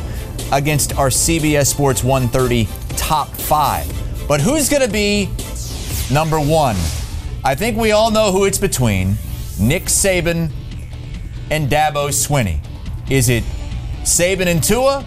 against 0.50 0.98
our 0.98 1.10
CBS 1.10 1.66
Sports 1.66 2.02
130 2.02 2.66
top 2.96 3.28
five. 3.28 3.86
But 4.26 4.40
who's 4.40 4.68
going 4.68 4.82
to 4.82 4.90
be 4.90 5.30
number 6.12 6.40
one? 6.40 6.74
I 7.44 7.54
think 7.54 7.76
we 7.76 7.92
all 7.92 8.10
know 8.10 8.32
who 8.32 8.46
it's 8.46 8.58
between 8.58 9.14
Nick 9.60 9.84
Saban 9.84 10.50
and 11.52 11.70
Dabo 11.70 12.08
Swinney. 12.08 12.58
Is 13.08 13.28
it 13.28 13.44
Saban 14.02 14.48
and 14.48 14.60
Tua 14.60 15.06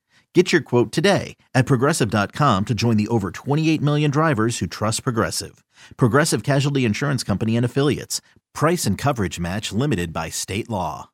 Get 0.33 0.53
your 0.53 0.61
quote 0.61 0.93
today 0.93 1.35
at 1.53 1.65
progressive.com 1.65 2.65
to 2.65 2.73
join 2.73 2.95
the 2.95 3.09
over 3.09 3.31
28 3.31 3.81
million 3.81 4.09
drivers 4.09 4.59
who 4.59 4.67
trust 4.67 5.03
Progressive. 5.03 5.61
Progressive 5.97 6.41
Casualty 6.41 6.85
Insurance 6.85 7.21
Company 7.21 7.57
and 7.57 7.65
Affiliates. 7.65 8.21
Price 8.53 8.85
and 8.85 8.97
coverage 8.97 9.41
match 9.41 9.73
limited 9.73 10.13
by 10.13 10.29
state 10.29 10.69
law. 10.69 11.09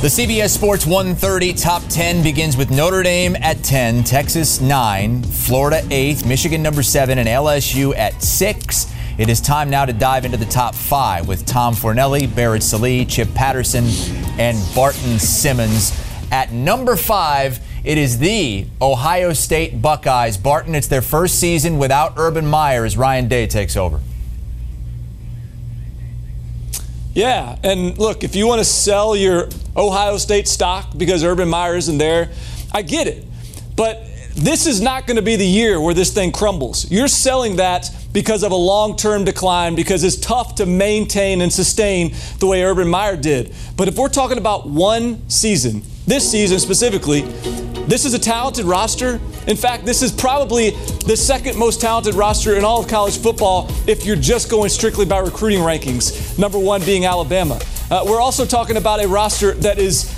The 0.00 0.06
CBS 0.06 0.50
Sports 0.50 0.86
130 0.86 1.52
top 1.54 1.82
10 1.90 2.22
begins 2.22 2.56
with 2.56 2.70
Notre 2.70 3.02
Dame 3.02 3.36
at 3.36 3.62
10, 3.64 4.04
Texas 4.04 4.60
9, 4.60 5.24
Florida 5.24 5.86
8, 5.90 6.24
Michigan 6.24 6.62
number 6.62 6.82
7, 6.82 7.18
and 7.18 7.28
LSU 7.28 7.94
at 7.98 8.22
6. 8.22 8.94
It 9.18 9.28
is 9.28 9.42
time 9.42 9.68
now 9.68 9.84
to 9.84 9.92
dive 9.92 10.24
into 10.24 10.36
the 10.38 10.46
top 10.46 10.74
five 10.74 11.26
with 11.26 11.44
Tom 11.44 11.74
Fornelli, 11.74 12.32
Barrett 12.34 12.62
Sallee, 12.62 13.04
Chip 13.04 13.28
Patterson, 13.34 13.84
and 14.38 14.56
Barton 14.74 15.18
Simmons. 15.18 16.07
At 16.30 16.52
number 16.52 16.96
five, 16.96 17.60
it 17.84 17.96
is 17.96 18.18
the 18.18 18.66
Ohio 18.82 19.32
State 19.32 19.80
Buckeyes. 19.80 20.36
Barton, 20.36 20.74
it's 20.74 20.88
their 20.88 21.02
first 21.02 21.38
season 21.40 21.78
without 21.78 22.14
Urban 22.16 22.46
Meyer 22.46 22.84
as 22.84 22.96
Ryan 22.96 23.28
Day 23.28 23.46
takes 23.46 23.76
over. 23.76 24.00
Yeah, 27.14 27.58
and 27.64 27.98
look, 27.98 28.22
if 28.22 28.36
you 28.36 28.46
want 28.46 28.60
to 28.60 28.64
sell 28.64 29.16
your 29.16 29.48
Ohio 29.76 30.18
State 30.18 30.46
stock 30.46 30.96
because 30.96 31.24
Urban 31.24 31.48
Meyer 31.48 31.76
isn't 31.76 31.98
there, 31.98 32.30
I 32.72 32.82
get 32.82 33.06
it. 33.06 33.24
But 33.74 34.07
this 34.38 34.66
is 34.66 34.80
not 34.80 35.06
going 35.06 35.16
to 35.16 35.22
be 35.22 35.36
the 35.36 35.46
year 35.46 35.80
where 35.80 35.94
this 35.94 36.12
thing 36.12 36.30
crumbles. 36.30 36.90
You're 36.90 37.08
selling 37.08 37.56
that 37.56 37.90
because 38.12 38.42
of 38.42 38.52
a 38.52 38.56
long 38.56 38.96
term 38.96 39.24
decline, 39.24 39.74
because 39.74 40.04
it's 40.04 40.16
tough 40.16 40.54
to 40.56 40.66
maintain 40.66 41.40
and 41.40 41.52
sustain 41.52 42.14
the 42.38 42.46
way 42.46 42.62
Urban 42.62 42.88
Meyer 42.88 43.16
did. 43.16 43.52
But 43.76 43.88
if 43.88 43.96
we're 43.96 44.08
talking 44.08 44.38
about 44.38 44.68
one 44.68 45.28
season, 45.28 45.82
this 46.06 46.30
season 46.30 46.60
specifically, 46.60 47.22
this 47.88 48.04
is 48.04 48.14
a 48.14 48.18
talented 48.18 48.64
roster. 48.64 49.20
In 49.46 49.56
fact, 49.56 49.84
this 49.84 50.02
is 50.02 50.12
probably 50.12 50.70
the 51.06 51.16
second 51.16 51.58
most 51.58 51.80
talented 51.80 52.14
roster 52.14 52.54
in 52.54 52.64
all 52.64 52.80
of 52.80 52.88
college 52.88 53.18
football 53.18 53.70
if 53.86 54.04
you're 54.06 54.16
just 54.16 54.50
going 54.50 54.68
strictly 54.68 55.04
by 55.04 55.18
recruiting 55.18 55.60
rankings. 55.60 56.38
Number 56.38 56.58
one 56.58 56.84
being 56.84 57.06
Alabama. 57.06 57.58
Uh, 57.90 58.04
we're 58.06 58.20
also 58.20 58.44
talking 58.44 58.76
about 58.76 59.02
a 59.02 59.08
roster 59.08 59.52
that 59.54 59.78
is 59.78 60.14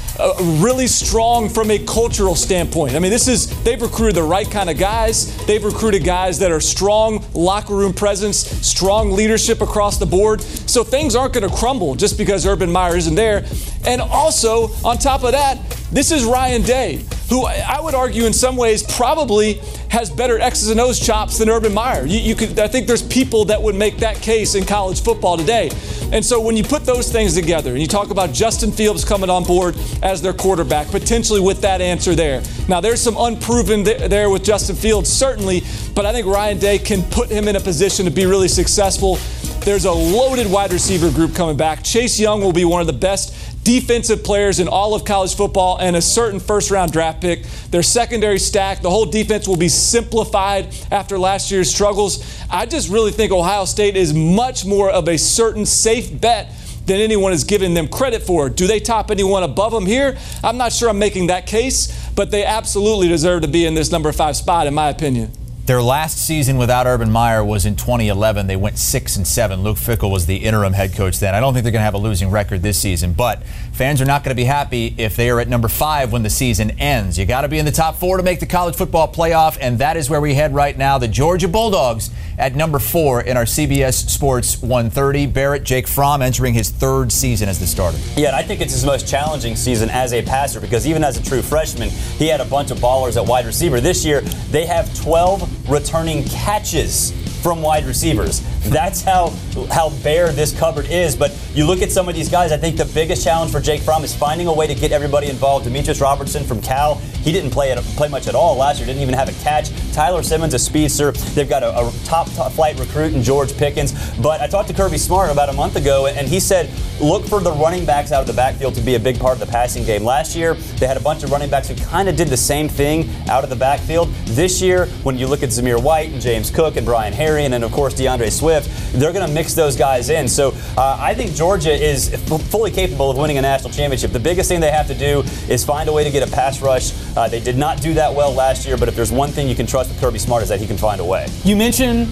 really 0.61 0.87
strong 0.87 1.49
from 1.49 1.71
a 1.71 1.79
cultural 1.79 2.35
standpoint. 2.35 2.95
I 2.95 2.99
mean, 2.99 3.11
this 3.11 3.29
is, 3.29 3.49
they've 3.63 3.81
recruited 3.81 4.17
the 4.17 4.23
right 4.23 4.51
kind 4.51 4.71
of 4.71 4.79
guys. 4.79 5.37
They've 5.47 5.65
recruited 5.65 6.05
guys 6.05 6.39
that 6.41 6.51
are 6.51 6.61
strong 6.61 7.25
locker 7.35 7.75
room 7.75 7.93
presence, 7.93 8.39
strong 8.39 9.13
leadership 9.13 9.61
across 9.61 9.99
the 9.99 10.07
board. 10.07 10.41
So 10.41 10.85
things 10.85 11.15
aren't 11.15 11.35
going 11.35 11.49
to 11.49 11.55
crumble 11.55 11.95
just 11.95 12.19
because 12.19 12.47
Urban 12.47 12.71
Meyer 12.71 12.97
isn't 12.97 13.15
there. 13.15 13.45
And 13.87 14.01
also, 14.01 14.69
on 14.85 14.99
top 14.99 15.25
of 15.25 15.33
that, 15.33 15.59
this 15.91 16.11
is 16.13 16.25
Ryan 16.25 16.63
Day, 16.63 17.05
who 17.31 17.47
I 17.47 17.81
would 17.81 17.95
argue 17.95 18.27
in 18.27 18.33
some 18.33 18.57
ways 18.57 18.83
probably 18.83 19.61
has 19.89 20.11
better 20.11 20.39
X's 20.41 20.69
and 20.69 20.81
O's 20.81 20.99
chops 20.99 21.39
than 21.39 21.49
Urban 21.49 21.73
Meyer. 21.73 22.05
You, 22.05 22.19
you 22.19 22.35
could, 22.35 22.59
I 22.59 22.67
think 22.67 22.89
there's 22.89 23.03
people 23.03 23.45
that 23.47 23.63
would 23.63 23.77
make 23.77 23.99
that 23.99 24.17
case 24.17 24.57
in 24.57 24.67
college 24.67 25.03
football 25.03 25.37
today. 25.37 25.71
And 26.13 26.25
so 26.25 26.41
when 26.41 26.57
you 26.57 26.65
put 26.65 26.85
those 26.85 27.11
things 27.11 27.35
together 27.35 27.71
and 27.71 27.81
you 27.81 27.87
talk 27.87 28.11
about 28.11 28.33
Justin 28.33 28.73
Fields 28.73 29.05
coming 29.05 29.31
on 29.31 29.45
board 29.45 29.77
as 30.03 30.21
their 30.21 30.33
quarterback, 30.33 30.89
potentially 30.89 31.41
with 31.41 31.61
that 31.61 31.81
answer 31.81 32.17
there. 32.17 32.43
Now, 32.69 32.81
there's 32.81 33.01
some 33.01 33.17
unproven 33.17 33.85
th- 33.85 34.11
there 34.11 34.29
with 34.29 34.43
Justin 34.43 34.75
Fields, 34.75 35.09
certainly, 35.09 35.63
but 35.95 36.05
I 36.05 36.13
think 36.13 36.27
Ryan 36.27 36.59
Day 36.59 36.79
can 36.79 37.03
put 37.05 37.31
him 37.31 37.47
in 37.47 37.55
a 37.55 37.61
position 37.61 38.07
to 38.07 38.11
be 38.11 38.27
really 38.27 38.49
successful. 38.49 39.19
There's 39.65 39.85
a 39.85 39.93
loaded 39.93 40.51
wide 40.51 40.73
receiver 40.73 41.11
group 41.11 41.35
coming 41.35 41.57
back. 41.57 41.85
Chase 41.85 42.19
Young 42.19 42.41
will 42.41 42.53
be 42.53 42.65
one 42.65 42.81
of 42.81 42.89
the 42.89 42.93
best 42.93 43.35
defensive 43.65 44.25
players 44.25 44.59
in 44.61 44.69
all 44.69 44.95
of 44.95 45.05
college 45.05 45.35
football 45.35 45.79
and 45.79 45.97
a 45.97 46.03
certain 46.03 46.41
first 46.41 46.71
round 46.71 46.93
draft 46.93 47.21
pick. 47.21 47.45
Their 47.71 47.83
secondary 47.83 48.39
stack, 48.39 48.81
the 48.81 48.91
whole 48.91 49.07
defense 49.07 49.47
will 49.47 49.57
be 49.57 49.69
simplified 49.69 50.75
after 50.91 51.19
last 51.19 51.51
year's 51.51 51.73
struggles. 51.73 52.43
I 52.51 52.67
just 52.67 52.89
really 52.89 53.13
think 53.13 53.33
Ohio 53.33 53.65
State 53.65 53.97
is 53.97 54.15
much 54.15 54.65
more 54.65 54.91
of 54.91 55.09
a 55.09 55.19
certain 55.19 55.67
safe 55.67 56.21
bet 56.21 56.53
than 56.87 57.01
anyone 57.01 57.33
is 57.33 57.45
giving 57.45 57.75
them 57.75 57.87
credit 57.89 58.23
for. 58.23 58.49
Do 58.49 58.67
they 58.67 58.81
top 58.81 59.11
anyone 59.11 59.43
above 59.43 59.73
them 59.73 59.87
here? 59.87 60.17
I'm 60.43 60.57
not 60.57 60.73
sure 60.73 60.89
I'm 60.89 60.99
making 60.99 61.29
that 61.29 61.47
case, 61.47 62.11
but 62.17 62.31
they 62.31 62.45
absolutely 62.45 63.09
deserve 63.09 63.43
to 63.43 63.49
be 63.49 63.67
in 63.67 63.75
this 63.75 63.93
number 63.93 64.11
five 64.13 64.37
spot, 64.37 64.67
in 64.67 64.75
my 64.75 64.89
opinion. 64.89 65.31
Their 65.71 65.85
last 65.85 66.19
season 66.19 66.57
without 66.57 66.89
Urban 66.89 67.13
Meyer 67.13 67.45
was 67.45 67.65
in 67.65 67.77
2011. 67.77 68.49
They 68.49 68.57
went 68.57 68.77
six 68.77 69.15
and 69.15 69.25
seven. 69.25 69.63
Luke 69.63 69.77
Fickell 69.77 70.11
was 70.11 70.27
the 70.27 70.39
interim 70.39 70.73
head 70.73 70.95
coach 70.95 71.21
then. 71.21 71.33
I 71.33 71.39
don't 71.39 71.55
think 71.55 71.63
they're 71.63 71.71
going 71.71 71.79
to 71.79 71.85
have 71.85 71.95
a 71.95 71.99
losing 71.99 72.29
record 72.29 72.61
this 72.61 72.77
season, 72.77 73.13
but 73.13 73.45
fans 73.71 74.03
are 74.03 74.05
not 74.05 74.25
going 74.25 74.33
to 74.33 74.43
be 74.43 74.47
happy 74.47 74.97
if 74.99 75.15
they 75.15 75.31
are 75.31 75.39
at 75.39 75.47
number 75.47 75.69
five 75.69 76.11
when 76.11 76.25
the 76.25 76.29
season 76.29 76.73
ends. 76.81 77.17
You 77.17 77.25
got 77.25 77.43
to 77.43 77.49
be 77.49 77.61
in 77.61 77.67
the 77.67 77.71
top 77.71 77.95
four 77.95 78.17
to 78.17 78.25
make 78.25 78.41
the 78.41 78.47
college 78.47 78.75
football 78.75 79.07
playoff, 79.07 79.59
and 79.61 79.79
that 79.79 79.97
is 79.97 80.11
where 80.11 80.21
we 80.21 80.35
head 80.35 80.53
right 80.53 80.77
now. 80.77 80.99
The 80.99 81.07
Georgia 81.07 81.47
Bulldogs 81.47 82.11
at 82.41 82.57
number 82.57 82.79
four 82.79 83.21
in 83.21 83.37
our 83.37 83.45
CBS 83.45 84.09
Sports 84.09 84.61
130. 84.63 85.27
Barrett 85.27 85.63
Jake 85.63 85.87
Fromm 85.87 86.23
entering 86.23 86.55
his 86.55 86.71
third 86.71 87.13
season 87.13 87.49
as 87.49 87.61
the 87.61 87.67
starter. 87.67 87.99
Yeah, 88.17 88.29
and 88.29 88.37
I 88.37 88.43
think 88.43 88.61
it's 88.61 88.73
his 88.73 88.85
most 88.85 89.07
challenging 89.07 89.55
season 89.55 89.91
as 89.91 90.13
a 90.15 90.23
passer 90.23 90.61
because 90.61 90.87
even 90.87 91.05
as 91.05 91.19
a 91.19 91.23
true 91.23 91.43
freshman, 91.43 91.91
he 91.91 92.27
had 92.29 92.41
a 92.41 92.47
bunch 92.47 92.71
of 92.71 92.79
ballers 92.79 93.17
at 93.17 93.27
wide 93.27 93.47
receiver. 93.47 93.81
This 93.81 94.05
year, 94.05 94.23
they 94.51 94.65
have 94.67 94.93
12 94.99 95.71
returning 95.71 96.25
catches 96.25 97.13
from 97.43 97.63
wide 97.63 97.85
receivers. 97.87 98.41
That's 98.69 99.03
how 99.03 99.31
how 99.71 99.91
bare 100.03 100.31
this 100.33 100.59
cupboard 100.59 100.87
is. 100.91 101.17
But 101.17 101.37
you 101.55 101.67
look 101.67 101.83
at 101.83 101.91
some 101.91 102.09
of 102.09 102.15
these 102.15 102.29
guys, 102.29 102.53
I 102.53 102.57
think 102.57 102.77
the 102.77 102.85
biggest 102.85 103.25
challenge 103.25 103.51
for 103.51 103.61
Jake 103.61 103.81
Fromm 103.81 104.05
is 104.05 104.15
finding 104.15 104.47
a 104.47 104.53
way 104.53 104.67
to 104.67 104.75
get 104.75 104.93
everybody 104.93 105.29
involved. 105.29 105.67
Demetris 105.67 106.01
Robertson 106.01 106.45
from 106.45 106.61
Cal, 106.61 106.97
he 106.97 107.33
didn't 107.33 107.51
play, 107.51 107.73
at, 107.73 107.79
play 107.97 108.09
much 108.09 108.29
at 108.29 108.35
all 108.35 108.57
last 108.57 108.79
year, 108.79 108.87
didn't 108.87 109.03
even 109.03 109.15
have 109.15 109.29
a 109.29 109.43
catch. 109.43 109.71
Tyler 109.93 110.23
Simmons, 110.23 110.55
a 110.55 110.59
speedster. 110.59 111.13
They've 111.13 111.49
got 111.49 111.63
a, 111.63 111.79
a 111.79 111.93
top, 112.05 112.31
top 112.33 112.53
flight 112.53 112.79
recruit 112.79 113.13
in 113.15 113.23
George 113.23 113.57
Pickens. 113.57 113.93
But 114.19 114.41
I 114.41 114.47
talked 114.47 114.69
to 114.69 114.75
Kirby 114.75 114.99
Smart 114.99 115.31
about 115.31 115.49
a 115.49 115.53
month 115.53 115.77
ago, 115.77 116.07
and 116.07 116.27
he 116.27 116.41
said, 116.41 116.71
look 117.01 117.25
for 117.27 117.41
the 117.41 117.53
running 117.53 117.85
backs 117.85 118.13
out 118.13 118.21
of 118.21 118.27
the 118.27 118.33
backfield 118.33 118.75
to 118.75 118.81
be 118.81 118.95
a 118.95 119.01
big 119.01 119.19
part 119.19 119.35
of 119.35 119.41
the 119.41 119.51
passing 119.51 119.85
game. 119.85 120.05
Last 120.05 120.37
year, 120.37 120.55
they 120.55 120.87
had 120.87 120.97
a 120.97 121.01
bunch 121.01 121.23
of 121.23 121.31
running 121.31 121.51
backs 121.51 121.69
who 121.69 121.75
kind 121.77 122.09
of 122.09 122.17
did 122.17 122.29
the 122.29 122.37
same 122.37 122.69
thing 122.69 123.09
out 123.29 123.45
of 123.45 123.51
the 123.51 123.57
backfield. 123.57 124.13
This 124.27 124.61
year, 124.61 124.87
when 125.03 125.17
you 125.17 125.27
look 125.27 125.43
at 125.43 125.49
Zamir 125.49 125.83
White 125.83 126.11
and 126.11 126.21
James 126.21 126.51
Cook 126.51 126.77
and 126.77 126.85
Brian 126.87 127.13
Herrien, 127.13 127.51
and 127.51 127.55
then 127.55 127.63
of 127.63 127.73
course 127.73 127.95
D'Andre 127.95 128.31
Swift, 128.31 128.71
they're 128.93 129.13
going 129.13 129.27
to 129.27 129.33
mix 129.33 129.55
those 129.55 129.77
guys 129.77 130.11
in. 130.11 130.29
So 130.29 130.53
uh, 130.77 130.99
I 131.01 131.15
think 131.15 131.35
Georgia 131.35 131.73
is 131.73 132.13
f- 132.13 132.43
fully 132.43 132.71
capable 132.71 133.11
of 133.11 133.17
winning 133.17 133.39
a 133.39 133.43
national 133.43 133.71
championship. 133.71 134.13
The 134.13 134.21
biggest 134.21 134.49
thing 134.49 134.61
they 134.61 134.71
have 134.71 134.87
to 134.89 134.95
do 134.95 135.23
is 135.49 135.65
find 135.65 135.89
a 135.89 135.93
way 135.93 136.05
to 136.05 136.11
get 136.11 136.27
a 136.27 136.31
pass 136.31 136.61
rush. 136.61 136.93
Uh, 137.17 137.29
they 137.29 137.41
did 137.41 137.57
not 137.57 137.81
do 137.81 137.95
that 137.95 138.15
well 138.15 138.33
last 138.33 138.67
year, 138.67 138.77
but 138.77 138.89
if 138.89 138.95
there's 138.95 139.13
one 139.13 139.31
thing 139.31 139.49
you 139.49 139.55
can 139.55 139.67
trust 139.67 139.80
with 139.89 140.01
Kirby 140.01 140.19
Smart 140.19 140.43
is 140.43 140.49
that 140.49 140.61
he 140.61 140.67
can 140.67 140.77
find 140.77 141.01
a 141.01 141.05
way. 141.05 141.27
You 141.45 141.57
mentioned 141.57 142.09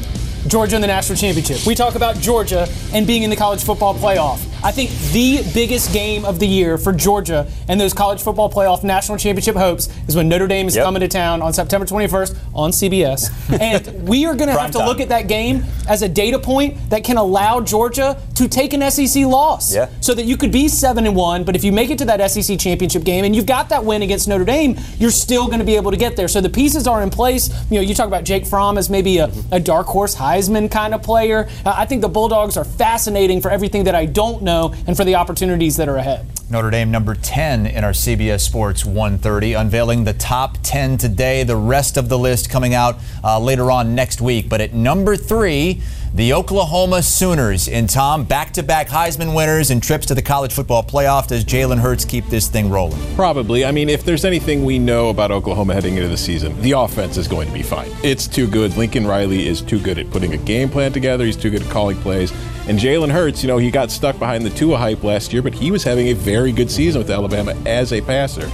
Georgia 0.49 0.77
in 0.77 0.81
the 0.83 0.89
national 0.89 1.17
championship. 1.19 1.67
We 1.67 1.75
talk 1.75 1.95
about 1.95 2.17
Georgia 2.17 2.67
and 2.93 3.07
being 3.07 3.23
in 3.23 3.31
the 3.31 3.37
college 3.37 3.63
football 3.63 3.95
playoff. 3.95 4.45
I 4.65 4.73
think 4.73 4.91
the 5.13 5.49
biggest 5.55 5.93
game 5.93 6.25
of 6.25 6.41
the 6.41 6.47
year 6.47 6.79
for 6.79 6.93
Georgia 6.93 7.47
and 7.69 7.81
those 7.81 7.95
college 7.95 8.21
football 8.23 8.51
playoff 8.51 8.83
national 8.83 9.17
championship 9.19 9.55
hopes 9.55 9.89
is 10.09 10.17
when 10.17 10.29
Notre 10.29 10.49
Dame 10.49 10.67
is 10.67 10.75
Yep. 10.75 10.85
coming 10.85 11.01
to 11.01 11.09
town 11.09 11.43
on 11.43 11.53
September 11.53 11.87
21st 11.87 12.37
on 12.55 12.71
CBS. 12.73 13.31
and 13.61 14.09
we 14.09 14.27
are 14.27 14.35
going 14.35 14.49
to 14.49 14.59
have 14.59 14.73
to 14.73 14.79
time. 14.79 14.89
look 14.89 15.01
at 15.01 15.11
that 15.11 15.29
game 15.29 15.65
as 15.89 16.03
a 16.03 16.09
data 16.09 16.39
point 16.41 16.77
that 16.91 17.05
can 17.05 17.17
allow 17.19 17.61
Georgia 17.61 18.21
to 18.35 18.49
take 18.49 18.73
an 18.73 18.91
SEC 18.91 19.25
loss. 19.27 19.73
Yeah. 19.73 19.89
So 20.01 20.13
that 20.15 20.25
you 20.25 20.37
could 20.37 20.51
be 20.51 20.67
7 20.69 21.07
and 21.07 21.15
1, 21.15 21.45
but 21.45 21.55
if 21.55 21.63
you 21.63 21.71
make 21.71 21.91
it 21.91 21.99
to 21.99 22.05
that 22.07 22.31
SEC 22.31 22.59
championship 22.59 23.05
game 23.05 23.25
and 23.25 23.37
you've 23.37 23.47
got 23.47 23.69
that 23.69 23.85
win 23.85 24.03
against 24.03 24.27
Notre 24.27 24.45
Dame, 24.45 24.77
you're 24.99 25.11
still 25.11 25.47
going 25.47 25.61
to 25.61 25.65
be 25.65 25.77
able 25.77 25.93
to 25.93 25.97
get 25.97 26.17
there. 26.17 26.27
So 26.29 26.41
the 26.41 26.51
pieces 26.51 26.87
are 26.89 27.03
in 27.03 27.11
place. 27.11 27.49
You 27.71 27.77
know, 27.77 27.83
you 27.83 27.95
talk 27.95 28.09
about 28.09 28.25
Jake 28.25 28.45
Fromm 28.45 28.77
as 28.77 28.91
maybe 28.91 29.19
a, 29.19 29.31
a 29.53 29.61
dark 29.61 29.87
horse 29.87 30.15
Kind 30.39 30.95
of 30.95 31.03
player. 31.03 31.49
Uh, 31.67 31.75
I 31.77 31.85
think 31.85 32.01
the 32.01 32.09
Bulldogs 32.09 32.57
are 32.57 32.63
fascinating 32.65 33.41
for 33.41 33.51
everything 33.51 33.83
that 33.85 33.97
I 33.97 34.07
don't 34.07 34.41
know 34.41 34.73
and 34.87 34.97
for 34.97 35.05
the 35.05 35.17
opportunities 35.17 35.77
that 35.79 35.89
are 35.89 35.97
ahead. 35.97 36.27
Notre 36.49 36.71
Dame 36.71 36.93
number 36.93 37.17
10 37.17 37.67
in 37.67 37.83
our 37.83 37.91
CBS 37.91 38.43
Sports 38.43 38.85
130, 38.85 39.55
unveiling 39.55 40.05
the 40.05 40.13
top 40.13 40.57
10 40.63 40.97
today. 40.97 41.43
The 41.43 41.57
rest 41.57 41.97
of 41.97 42.09
the 42.09 42.17
list 42.17 42.51
coming 42.51 42.73
out 42.73 42.99
uh, 43.25 43.41
later 43.41 43.73
on 43.73 43.97
next 43.97 44.21
week. 44.21 44.49
But 44.49 44.61
at 44.61 44.73
number 44.73 45.17
three, 45.17 45.83
the 46.19 46.33
Oklahoma 46.33 47.01
Sooners. 47.01 47.69
And 47.69 47.89
Tom, 47.89 48.25
back 48.25 48.53
to 48.55 48.65
back 48.65 48.89
Heisman 48.89 49.37
winners 49.37 49.71
and 49.71 49.81
trips 49.81 50.05
to 50.07 50.17
the 50.17 50.21
college 50.21 50.53
football 50.53 50.83
playoff. 50.83 51.29
Does 51.29 51.45
Jalen 51.45 51.79
Hurts 51.79 52.05
keep 52.05 52.27
this 52.27 52.49
thing 52.49 52.69
rolling? 52.69 52.99
Probably. 53.15 53.65
I 53.65 53.71
mean, 53.71 53.89
if 53.89 54.05
there's 54.05 54.25
anything 54.25 54.65
we 54.65 54.81
know 54.81 55.11
about 55.11 55.31
Oklahoma 55.31 55.75
heading 55.75 55.95
into 55.95 56.09
the 56.09 56.17
season, 56.17 56.61
the 56.61 56.73
offense 56.73 57.19
is 57.19 57.29
going 57.29 57.47
to 57.47 57.55
be 57.55 57.63
fine. 57.63 57.89
It's 58.03 58.27
too 58.27 58.49
good. 58.49 58.77
Lincoln 58.77 59.07
Riley 59.07 59.47
is 59.47 59.63
too 59.63 59.79
good 59.79 59.97
at 59.97 60.11
putting 60.11 60.35
a 60.35 60.39
game 60.39 60.69
plan 60.69 60.93
together. 60.93 61.25
He's 61.25 61.37
too 61.37 61.51
good 61.51 61.63
at 61.63 61.71
calling 61.71 61.97
plays. 61.99 62.33
And 62.67 62.81
Jalen 62.81 63.13
Hurts, 63.13 63.45
you 63.45 63.47
know, 63.47 63.59
he 63.59 63.71
got 63.71 63.93
stuck 63.93 64.19
behind 64.19 64.45
the 64.45 64.51
Tua 64.51 64.77
hype 64.77 65.05
last 65.05 65.33
year, 65.33 65.41
but 65.41 65.55
he 65.55 65.71
was 65.71 65.85
having 65.85 66.09
a 66.09 66.15
very 66.15 66.51
good 66.51 66.69
season 66.69 67.01
with 67.01 67.13
Alabama 67.13 67.55
as 67.65 67.93
a 67.93 68.01
passer. 68.01 68.51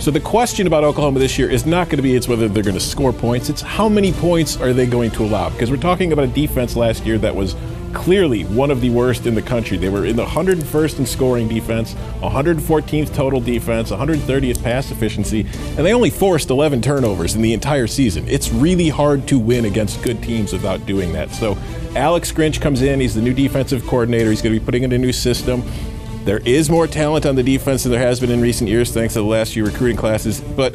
So 0.00 0.12
the 0.12 0.20
question 0.20 0.68
about 0.68 0.84
Oklahoma 0.84 1.18
this 1.18 1.38
year 1.38 1.50
is 1.50 1.66
not 1.66 1.88
going 1.88 1.96
to 1.96 2.02
be 2.02 2.14
it's 2.14 2.28
whether 2.28 2.48
they're 2.48 2.62
going 2.62 2.74
to 2.74 2.80
score 2.80 3.12
points, 3.12 3.50
it's 3.50 3.60
how 3.60 3.88
many 3.88 4.12
points 4.12 4.56
are 4.56 4.72
they 4.72 4.86
going 4.86 5.10
to 5.10 5.24
allow? 5.24 5.50
Because 5.50 5.72
we're 5.72 5.76
talking 5.76 6.12
about 6.12 6.24
a 6.24 6.28
defense 6.28 6.76
last 6.76 7.04
year 7.04 7.18
that 7.18 7.34
was 7.34 7.56
clearly 7.92 8.44
one 8.44 8.70
of 8.70 8.80
the 8.80 8.90
worst 8.90 9.26
in 9.26 9.34
the 9.34 9.42
country. 9.42 9.76
They 9.76 9.88
were 9.88 10.06
in 10.06 10.14
the 10.14 10.24
101st 10.24 11.00
in 11.00 11.06
scoring 11.06 11.48
defense, 11.48 11.94
114th 12.20 13.12
total 13.12 13.40
defense, 13.40 13.90
130th 13.90 14.62
pass 14.62 14.90
efficiency, 14.92 15.40
and 15.76 15.84
they 15.84 15.92
only 15.92 16.10
forced 16.10 16.50
11 16.50 16.80
turnovers 16.80 17.34
in 17.34 17.42
the 17.42 17.52
entire 17.52 17.88
season. 17.88 18.26
It's 18.28 18.50
really 18.50 18.88
hard 18.88 19.26
to 19.28 19.38
win 19.38 19.64
against 19.64 20.00
good 20.02 20.22
teams 20.22 20.52
without 20.52 20.86
doing 20.86 21.12
that. 21.14 21.32
So 21.32 21.58
Alex 21.96 22.30
Grinch 22.30 22.60
comes 22.60 22.82
in, 22.82 23.00
he's 23.00 23.16
the 23.16 23.22
new 23.22 23.34
defensive 23.34 23.84
coordinator, 23.84 24.30
he's 24.30 24.42
going 24.42 24.54
to 24.54 24.60
be 24.60 24.64
putting 24.64 24.84
in 24.84 24.92
a 24.92 24.98
new 24.98 25.12
system. 25.12 25.62
There 26.28 26.42
is 26.44 26.68
more 26.68 26.86
talent 26.86 27.24
on 27.24 27.36
the 27.36 27.42
defense 27.42 27.84
than 27.84 27.92
there 27.92 28.02
has 28.02 28.20
been 28.20 28.30
in 28.30 28.42
recent 28.42 28.68
years, 28.68 28.92
thanks 28.92 29.14
to 29.14 29.20
the 29.20 29.24
last 29.24 29.54
few 29.54 29.64
recruiting 29.64 29.96
classes. 29.96 30.42
But 30.42 30.74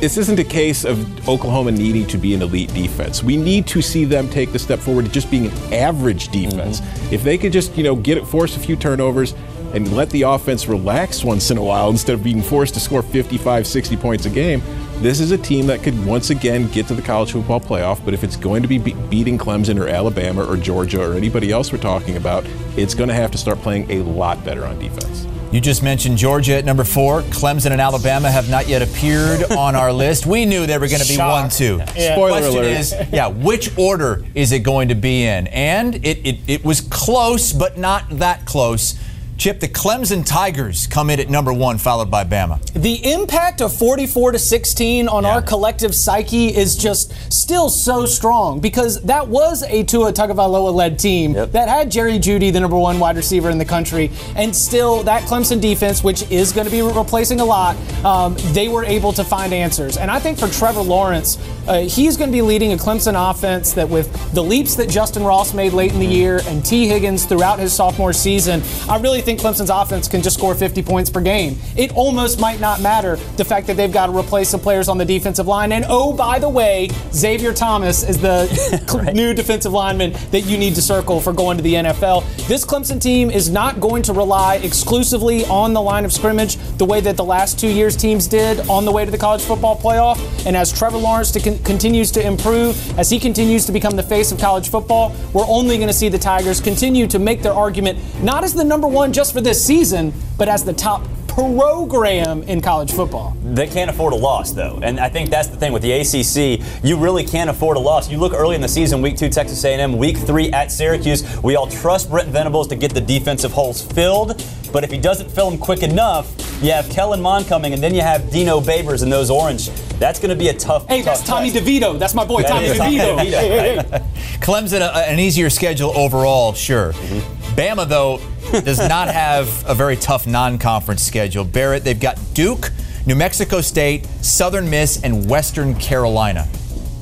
this 0.00 0.16
isn't 0.16 0.40
a 0.40 0.44
case 0.44 0.84
of 0.84 1.28
Oklahoma 1.28 1.70
needing 1.70 2.04
to 2.08 2.18
be 2.18 2.34
an 2.34 2.42
elite 2.42 2.74
defense. 2.74 3.22
We 3.22 3.36
need 3.36 3.68
to 3.68 3.80
see 3.80 4.04
them 4.04 4.28
take 4.28 4.50
the 4.50 4.58
step 4.58 4.80
forward 4.80 5.04
to 5.04 5.10
just 5.12 5.30
being 5.30 5.46
an 5.46 5.72
average 5.72 6.30
defense. 6.30 6.80
Mm-hmm. 6.80 7.14
If 7.14 7.22
they 7.22 7.38
could 7.38 7.52
just, 7.52 7.76
you 7.76 7.84
know, 7.84 7.94
get 7.94 8.18
it, 8.18 8.26
force 8.26 8.56
a 8.56 8.58
few 8.58 8.74
turnovers 8.74 9.36
and 9.74 9.94
let 9.94 10.10
the 10.10 10.22
offense 10.22 10.66
relax 10.68 11.22
once 11.24 11.50
in 11.50 11.58
a 11.58 11.62
while 11.62 11.90
instead 11.90 12.14
of 12.14 12.24
being 12.24 12.42
forced 12.42 12.74
to 12.74 12.80
score 12.80 13.02
55, 13.02 13.66
60 13.66 13.96
points 13.96 14.26
a 14.26 14.30
game, 14.30 14.62
this 14.96 15.20
is 15.20 15.30
a 15.30 15.38
team 15.38 15.66
that 15.68 15.82
could 15.82 16.04
once 16.06 16.30
again 16.30 16.68
get 16.68 16.86
to 16.88 16.94
the 16.94 17.02
college 17.02 17.32
football 17.32 17.60
playoff. 17.60 18.04
But 18.04 18.14
if 18.14 18.24
it's 18.24 18.36
going 18.36 18.62
to 18.62 18.68
be 18.68 18.78
be- 18.78 18.94
beating 19.08 19.38
Clemson 19.38 19.78
or 19.80 19.88
Alabama 19.88 20.44
or 20.44 20.56
Georgia 20.56 21.00
or 21.00 21.14
anybody 21.14 21.52
else 21.52 21.70
we're 21.72 21.78
talking 21.78 22.16
about, 22.16 22.44
it's 22.76 22.94
going 22.94 23.08
to 23.08 23.14
have 23.14 23.30
to 23.32 23.38
start 23.38 23.58
playing 23.58 23.90
a 23.90 24.02
lot 24.02 24.44
better 24.44 24.64
on 24.64 24.78
defense. 24.78 25.26
You 25.50 25.62
just 25.62 25.82
mentioned 25.82 26.18
Georgia 26.18 26.56
at 26.56 26.66
number 26.66 26.84
four. 26.84 27.22
Clemson 27.22 27.70
and 27.70 27.80
Alabama 27.80 28.30
have 28.30 28.50
not 28.50 28.68
yet 28.68 28.82
appeared 28.82 29.50
on 29.56 29.74
our 29.74 29.90
list. 29.92 30.26
We 30.26 30.44
knew 30.44 30.66
they 30.66 30.76
were 30.76 30.88
going 30.88 31.00
to 31.00 31.08
be 31.08 31.14
Shock. 31.14 31.42
one, 31.42 31.50
two. 31.50 31.78
Yeah. 31.96 32.14
Spoiler 32.14 32.40
Question 32.40 32.58
alert. 32.58 32.66
is, 32.66 32.94
yeah, 33.10 33.28
which 33.28 33.76
order 33.78 34.24
is 34.34 34.52
it 34.52 34.58
going 34.58 34.88
to 34.88 34.94
be 34.94 35.24
in? 35.24 35.46
And 35.46 35.94
it, 36.04 36.26
it, 36.26 36.38
it 36.46 36.64
was 36.66 36.82
close, 36.82 37.52
but 37.52 37.78
not 37.78 38.04
that 38.18 38.44
close. 38.44 39.00
Chip, 39.38 39.60
the 39.60 39.68
Clemson 39.68 40.26
Tigers 40.26 40.88
come 40.88 41.10
in 41.10 41.20
at 41.20 41.30
number 41.30 41.52
one, 41.52 41.78
followed 41.78 42.10
by 42.10 42.24
Bama. 42.24 42.60
The 42.72 43.12
impact 43.12 43.60
of 43.60 43.72
44 43.72 44.32
to 44.32 44.38
16 44.38 45.06
on 45.06 45.22
Yeah. 45.22 45.30
our 45.30 45.42
collective 45.42 45.94
psyche 45.94 46.48
is 46.48 46.74
just 46.74 47.12
still 47.32 47.68
so 47.68 48.04
strong 48.04 48.58
because 48.58 49.00
that 49.02 49.28
was 49.28 49.62
a 49.62 49.84
Tua 49.84 50.12
Tagovailoa 50.12 50.74
led 50.74 50.98
team 50.98 51.34
Yep. 51.34 51.52
that 51.52 51.68
had 51.68 51.88
Jerry 51.88 52.18
Jeudy, 52.18 52.50
the 52.52 52.58
number 52.58 52.76
one 52.76 52.98
wide 52.98 53.14
receiver 53.16 53.48
in 53.48 53.58
the 53.58 53.64
country, 53.64 54.10
and 54.34 54.54
still 54.56 55.04
that 55.04 55.22
Clemson 55.22 55.60
defense, 55.60 56.02
which 56.02 56.28
is 56.32 56.50
going 56.50 56.66
to 56.66 56.72
be 56.72 56.82
replacing 56.82 57.38
a 57.38 57.44
lot, 57.44 57.76
um, 58.04 58.36
they 58.54 58.66
were 58.66 58.84
able 58.84 59.12
to 59.12 59.22
find 59.22 59.52
answers. 59.52 59.96
And 59.96 60.10
I 60.10 60.18
think 60.18 60.36
for 60.40 60.48
Trevor 60.48 60.82
Lawrence, 60.82 61.38
uh, 61.68 61.82
he's 61.82 62.16
going 62.16 62.30
to 62.30 62.36
be 62.36 62.42
leading 62.42 62.72
a 62.72 62.76
Clemson 62.76 63.14
offense 63.30 63.70
that 63.74 63.88
with 63.88 64.32
the 64.34 64.42
leaps 64.42 64.74
that 64.74 64.88
Justyn 64.88 65.24
Ross 65.24 65.54
made 65.54 65.74
late 65.74 65.92
in 65.92 66.00
the 66.00 66.06
year 66.06 66.40
and 66.48 66.64
Tee 66.64 66.88
Higgins 66.88 67.24
throughout 67.24 67.60
his 67.60 67.72
sophomore 67.72 68.12
season, 68.12 68.64
I 68.88 68.98
really 68.98 69.22
think 69.28 69.40
Clemson's 69.40 69.68
offense 69.68 70.08
can 70.08 70.22
just 70.22 70.38
score 70.38 70.54
50 70.54 70.82
points 70.82 71.10
per 71.10 71.20
game. 71.20 71.58
It 71.76 71.94
almost 71.94 72.40
might 72.40 72.60
not 72.60 72.80
matter 72.80 73.16
the 73.36 73.44
fact 73.44 73.66
that 73.66 73.76
they've 73.76 73.92
got 73.92 74.06
to 74.06 74.18
replace 74.18 74.48
some 74.48 74.60
players 74.60 74.88
on 74.88 74.96
the 74.96 75.04
defensive 75.04 75.46
line. 75.46 75.70
And 75.72 75.84
oh, 75.86 76.14
by 76.14 76.38
the 76.38 76.48
way, 76.48 76.88
Xavier 77.12 77.52
Thomas 77.52 78.08
is 78.08 78.18
the 78.18 78.46
cl- 78.88 79.12
new 79.12 79.34
defensive 79.34 79.70
lineman 79.70 80.12
that 80.30 80.46
you 80.46 80.56
need 80.56 80.74
to 80.76 80.80
circle 80.80 81.20
for 81.20 81.34
going 81.34 81.58
to 81.58 81.62
the 81.62 81.74
NFL. 81.74 82.24
This 82.48 82.64
Clemson 82.64 82.98
team 82.98 83.30
is 83.30 83.50
not 83.50 83.80
going 83.80 84.02
to 84.04 84.14
rely 84.14 84.56
exclusively 84.56 85.44
on 85.44 85.74
the 85.74 85.82
line 85.82 86.06
of 86.06 86.12
scrimmage 86.12 86.56
the 86.78 86.86
way 86.86 87.02
that 87.02 87.18
the 87.18 87.24
last 87.24 87.58
two 87.58 87.68
years 87.68 87.96
teams 87.96 88.26
did 88.26 88.66
on 88.70 88.86
the 88.86 88.92
way 88.92 89.04
to 89.04 89.10
the 89.10 89.18
college 89.18 89.42
football 89.42 89.78
playoff. 89.78 90.16
And 90.46 90.56
as 90.56 90.72
Trevor 90.72 90.96
Lawrence 90.96 91.30
to 91.32 91.40
con- 91.40 91.58
continues 91.64 92.10
to 92.12 92.26
improve, 92.26 92.98
as 92.98 93.10
he 93.10 93.18
continues 93.18 93.66
to 93.66 93.72
become 93.72 93.94
the 93.94 94.02
face 94.02 94.32
of 94.32 94.40
college 94.40 94.70
football, 94.70 95.14
we're 95.34 95.46
only 95.46 95.76
going 95.76 95.88
to 95.88 95.92
see 95.92 96.08
the 96.08 96.18
Tigers 96.18 96.62
continue 96.62 97.06
to 97.08 97.18
make 97.18 97.42
their 97.42 97.52
argument 97.52 97.98
not 98.22 98.42
as 98.42 98.54
the 98.54 98.64
number 98.64 98.88
one 98.88 99.12
just 99.18 99.32
for 99.32 99.40
this 99.40 99.64
season, 99.64 100.12
but 100.36 100.48
as 100.48 100.62
the 100.62 100.72
top 100.72 101.04
program 101.26 102.44
in 102.44 102.60
college 102.60 102.92
football. 102.92 103.36
They 103.42 103.66
can't 103.66 103.90
afford 103.90 104.12
a 104.12 104.16
loss, 104.16 104.52
though, 104.52 104.78
and 104.80 105.00
I 105.00 105.08
think 105.08 105.28
that's 105.28 105.48
the 105.48 105.56
thing 105.56 105.72
with 105.72 105.82
the 105.82 105.90
ACC. 105.90 106.84
You 106.84 106.96
really 106.96 107.24
can't 107.24 107.50
afford 107.50 107.76
a 107.76 107.80
loss. 107.80 108.08
You 108.08 108.18
look 108.18 108.32
early 108.32 108.54
in 108.54 108.60
the 108.60 108.68
season, 108.68 109.02
Week 109.02 109.16
Two, 109.16 109.28
Texas 109.28 109.64
A&M, 109.64 109.98
Week 109.98 110.16
Three 110.16 110.52
at 110.52 110.70
Syracuse. 110.70 111.42
We 111.42 111.56
all 111.56 111.66
trust 111.66 112.10
Brent 112.10 112.28
Venables 112.28 112.68
to 112.68 112.76
get 112.76 112.94
the 112.94 113.00
defensive 113.00 113.50
holes 113.50 113.84
filled, 113.84 114.40
but 114.72 114.84
if 114.84 114.90
he 114.92 114.98
doesn't 114.98 115.28
fill 115.32 115.50
them 115.50 115.58
quick 115.58 115.82
enough, 115.82 116.32
you 116.62 116.72
have 116.72 116.88
Kellen 116.90 117.20
Mond 117.20 117.46
coming, 117.46 117.72
and 117.72 117.82
then 117.82 117.94
you 117.94 118.00
have 118.00 118.30
Dino 118.30 118.60
Babers 118.60 119.02
in 119.02 119.10
those 119.10 119.30
orange. 119.30 119.70
That's 119.98 120.18
going 120.18 120.30
to 120.30 120.36
be 120.36 120.48
a 120.48 120.54
tough. 120.54 120.86
Hey, 120.88 121.02
that's 121.02 121.22
Tommy 121.22 121.50
test. 121.50 121.64
DeVito. 121.64 121.98
That's 121.98 122.14
my 122.14 122.24
boy, 122.24 122.42
That 122.42 122.48
Tommy 122.50 122.66
is 122.66 122.78
Tommy 122.78 122.96
DeVito. 122.98 123.18
DeVito, 123.18 123.90
right? 123.92 124.02
Clemson, 124.40 124.80
a, 124.80 125.08
an 125.08 125.18
easier 125.18 125.50
schedule 125.50 125.96
overall, 125.96 126.52
sure. 126.52 126.92
Mm-hmm. 126.92 127.54
Bama, 127.54 127.88
though, 127.88 128.20
does 128.60 128.78
not 128.78 129.08
have 129.12 129.64
a 129.68 129.74
very 129.74 129.96
tough 129.96 130.26
non 130.26 130.58
conference 130.58 131.02
schedule. 131.02 131.44
Barrett, 131.44 131.84
they've 131.84 131.98
got 131.98 132.18
Duke, 132.34 132.70
New 133.06 133.14
Mexico 133.14 133.60
State, 133.60 134.06
Southern 134.22 134.68
Miss, 134.68 135.02
and 135.02 135.28
Western 135.28 135.74
Carolina. 135.76 136.46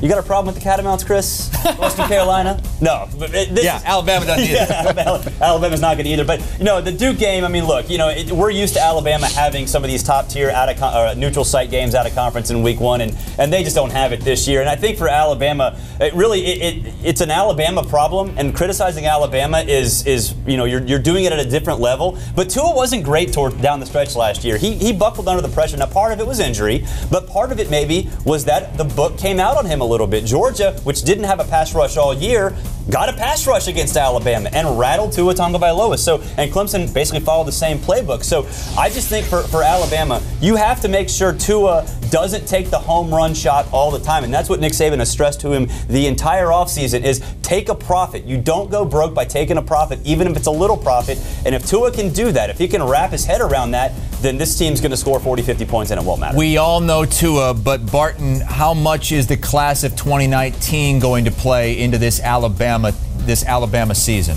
You 0.02 0.10
got 0.10 0.18
a 0.18 0.22
problem 0.22 0.54
with 0.54 0.62
the 0.62 0.68
Catamounts, 0.68 1.04
Chris? 1.06 1.50
Western 1.78 2.06
Carolina? 2.06 2.62
No. 2.82 3.06
this 3.16 3.64
Yeah, 3.64 3.78
is- 3.78 3.84
Alabama 3.84 4.26
doesn't 4.26 4.44
either. 4.50 4.70
Alabama- 4.70 5.32
Alabama's 5.40 5.80
not 5.80 5.96
good 5.96 6.06
either. 6.06 6.22
But 6.24 6.42
you 6.58 6.64
know, 6.64 6.82
the 6.82 6.92
Duke 6.92 7.16
game. 7.16 7.44
I 7.44 7.48
mean, 7.48 7.64
look, 7.64 7.88
you 7.88 7.96
know, 7.96 8.10
it, 8.10 8.30
we're 8.30 8.50
used 8.50 8.74
to 8.74 8.80
Alabama 8.82 9.26
having 9.26 9.66
some 9.66 9.82
of 9.84 9.88
these 9.88 10.02
top 10.02 10.28
tier 10.28 10.50
out 10.50 10.68
of 10.68 10.76
con- 10.76 10.92
uh, 10.94 11.14
neutral 11.14 11.46
site 11.46 11.70
games 11.70 11.94
out 11.94 12.06
of 12.06 12.14
conference 12.14 12.50
in 12.50 12.62
Week 12.62 12.78
One, 12.78 13.00
and 13.00 13.16
and 13.38 13.50
they 13.50 13.64
just 13.64 13.74
don't 13.74 13.90
have 13.90 14.12
it 14.12 14.20
this 14.20 14.46
year. 14.46 14.60
And 14.60 14.68
I 14.68 14.76
think 14.76 14.98
for 14.98 15.08
Alabama, 15.08 15.80
it 15.98 16.12
really 16.12 16.44
it, 16.44 16.76
it 16.86 16.94
it's 17.02 17.20
an 17.22 17.30
Alabama 17.30 17.82
problem. 17.82 18.34
And 18.36 18.54
criticizing 18.54 19.06
Alabama 19.06 19.60
is 19.60 20.06
is 20.06 20.34
you 20.46 20.58
know 20.58 20.66
you're, 20.66 20.82
you're 20.82 20.98
doing 20.98 21.24
it 21.24 21.32
at 21.32 21.38
a 21.40 21.48
different 21.48 21.80
level. 21.80 22.18
But 22.34 22.50
Tua 22.50 22.74
wasn't 22.76 23.02
great 23.02 23.32
toward 23.32 23.62
down 23.62 23.80
the 23.80 23.86
stretch 23.86 24.14
last 24.14 24.44
year. 24.44 24.58
He 24.58 24.74
he 24.74 24.92
buckled 24.92 25.26
under 25.26 25.40
the 25.40 25.52
pressure. 25.52 25.78
Now 25.78 25.86
part 25.86 26.12
of 26.12 26.20
it 26.20 26.26
was 26.26 26.38
injury, 26.38 26.84
but 27.10 27.26
part 27.26 27.50
of 27.50 27.58
it 27.60 27.70
maybe 27.70 28.10
was 28.26 28.44
that 28.44 28.76
the 28.76 28.84
book 28.84 29.16
came 29.16 29.40
out 29.40 29.56
on 29.56 29.64
him 29.64 29.80
a 29.80 29.86
a 29.86 29.88
little 29.96 30.06
bit. 30.06 30.24
Georgia, 30.24 30.78
which 30.84 31.02
didn't 31.02 31.24
have 31.24 31.40
a 31.40 31.44
pass 31.44 31.74
rush 31.74 31.96
all 31.96 32.12
year, 32.12 32.54
got 32.90 33.08
a 33.08 33.12
pass 33.14 33.46
rush 33.46 33.66
against 33.66 33.96
Alabama 33.96 34.50
and 34.52 34.78
rattled 34.78 35.12
Tua 35.12 35.34
Tagovailoa. 35.34 35.98
So, 35.98 36.20
and 36.36 36.52
Clemson 36.52 36.92
basically 36.92 37.20
followed 37.20 37.46
the 37.46 37.52
same 37.52 37.78
playbook. 37.78 38.22
So, 38.22 38.46
I 38.78 38.90
just 38.90 39.08
think 39.08 39.26
for, 39.26 39.42
for 39.44 39.62
Alabama, 39.62 40.22
you 40.40 40.54
have 40.56 40.82
to 40.82 40.88
make 40.88 41.08
sure 41.08 41.32
Tua 41.32 41.86
doesn't 42.10 42.46
take 42.46 42.70
the 42.70 42.78
home 42.78 43.12
run 43.12 43.34
shot 43.34 43.66
all 43.72 43.90
the 43.90 44.00
time. 44.00 44.24
And 44.24 44.32
that's 44.32 44.48
what 44.48 44.60
Nick 44.60 44.72
Saban 44.72 44.98
has 44.98 45.10
stressed 45.10 45.40
to 45.40 45.52
him 45.52 45.68
the 45.88 46.06
entire 46.06 46.46
offseason 46.46 47.02
is 47.04 47.22
take 47.42 47.68
a 47.68 47.74
profit. 47.74 48.24
You 48.24 48.40
don't 48.40 48.70
go 48.70 48.84
broke 48.84 49.14
by 49.14 49.24
taking 49.24 49.56
a 49.56 49.62
profit, 49.62 50.00
even 50.04 50.26
if 50.26 50.36
it's 50.36 50.46
a 50.46 50.50
little 50.50 50.76
profit. 50.76 51.18
And 51.44 51.54
if 51.54 51.66
Tua 51.66 51.90
can 51.92 52.12
do 52.12 52.32
that, 52.32 52.50
if 52.50 52.58
he 52.58 52.68
can 52.68 52.82
wrap 52.82 53.10
his 53.10 53.24
head 53.24 53.40
around 53.40 53.72
that, 53.72 53.92
then 54.20 54.38
this 54.38 54.56
team's 54.58 54.80
going 54.80 54.90
to 54.90 54.96
score 54.96 55.20
40, 55.20 55.42
50 55.42 55.64
points 55.66 55.90
and 55.90 56.00
it 56.00 56.06
won't 56.06 56.20
matter. 56.20 56.36
We 56.36 56.56
all 56.56 56.80
know 56.80 57.04
Tua, 57.04 57.54
but 57.54 57.90
Barton, 57.90 58.40
how 58.40 58.74
much 58.74 59.12
is 59.12 59.26
the 59.26 59.36
class 59.36 59.84
of 59.84 59.92
2019 59.96 60.98
going 60.98 61.24
to 61.24 61.30
play 61.30 61.78
into 61.78 61.98
this 61.98 62.20
Alabama 62.20 62.92
this 63.18 63.44
Alabama 63.44 63.94
season? 63.94 64.36